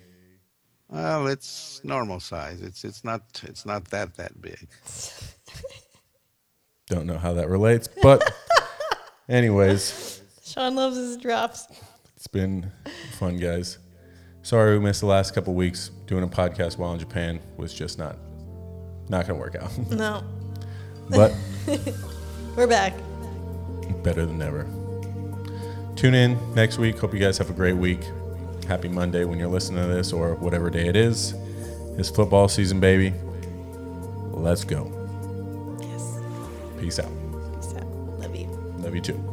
[0.89, 2.61] Well, it's normal size.
[2.61, 4.67] It's it's not it's not that that big.
[6.88, 8.34] don't know how that relates, but
[9.30, 11.67] anyways, Sean loves his drops.
[12.15, 12.72] it's been
[13.13, 13.78] fun, guys.
[14.43, 15.91] Sorry we missed the last couple weeks.
[16.07, 18.17] Doing a podcast while in Japan was just not
[19.07, 20.24] not gonna work out, No,
[21.12, 21.34] but
[22.55, 22.93] we're back.
[24.03, 24.68] better than ever.
[25.95, 26.97] Tune in next week.
[26.97, 27.99] Hope you guys have a great week.
[28.68, 31.34] Happy Monday when you're listening to this, or whatever day it is.
[31.97, 33.14] It's football season, baby.
[34.32, 34.89] Let's go.
[35.82, 36.20] Yes.
[36.80, 37.12] Peace out.
[37.62, 37.86] Peace out.
[38.20, 38.47] Love you.
[38.80, 39.30] Love you too.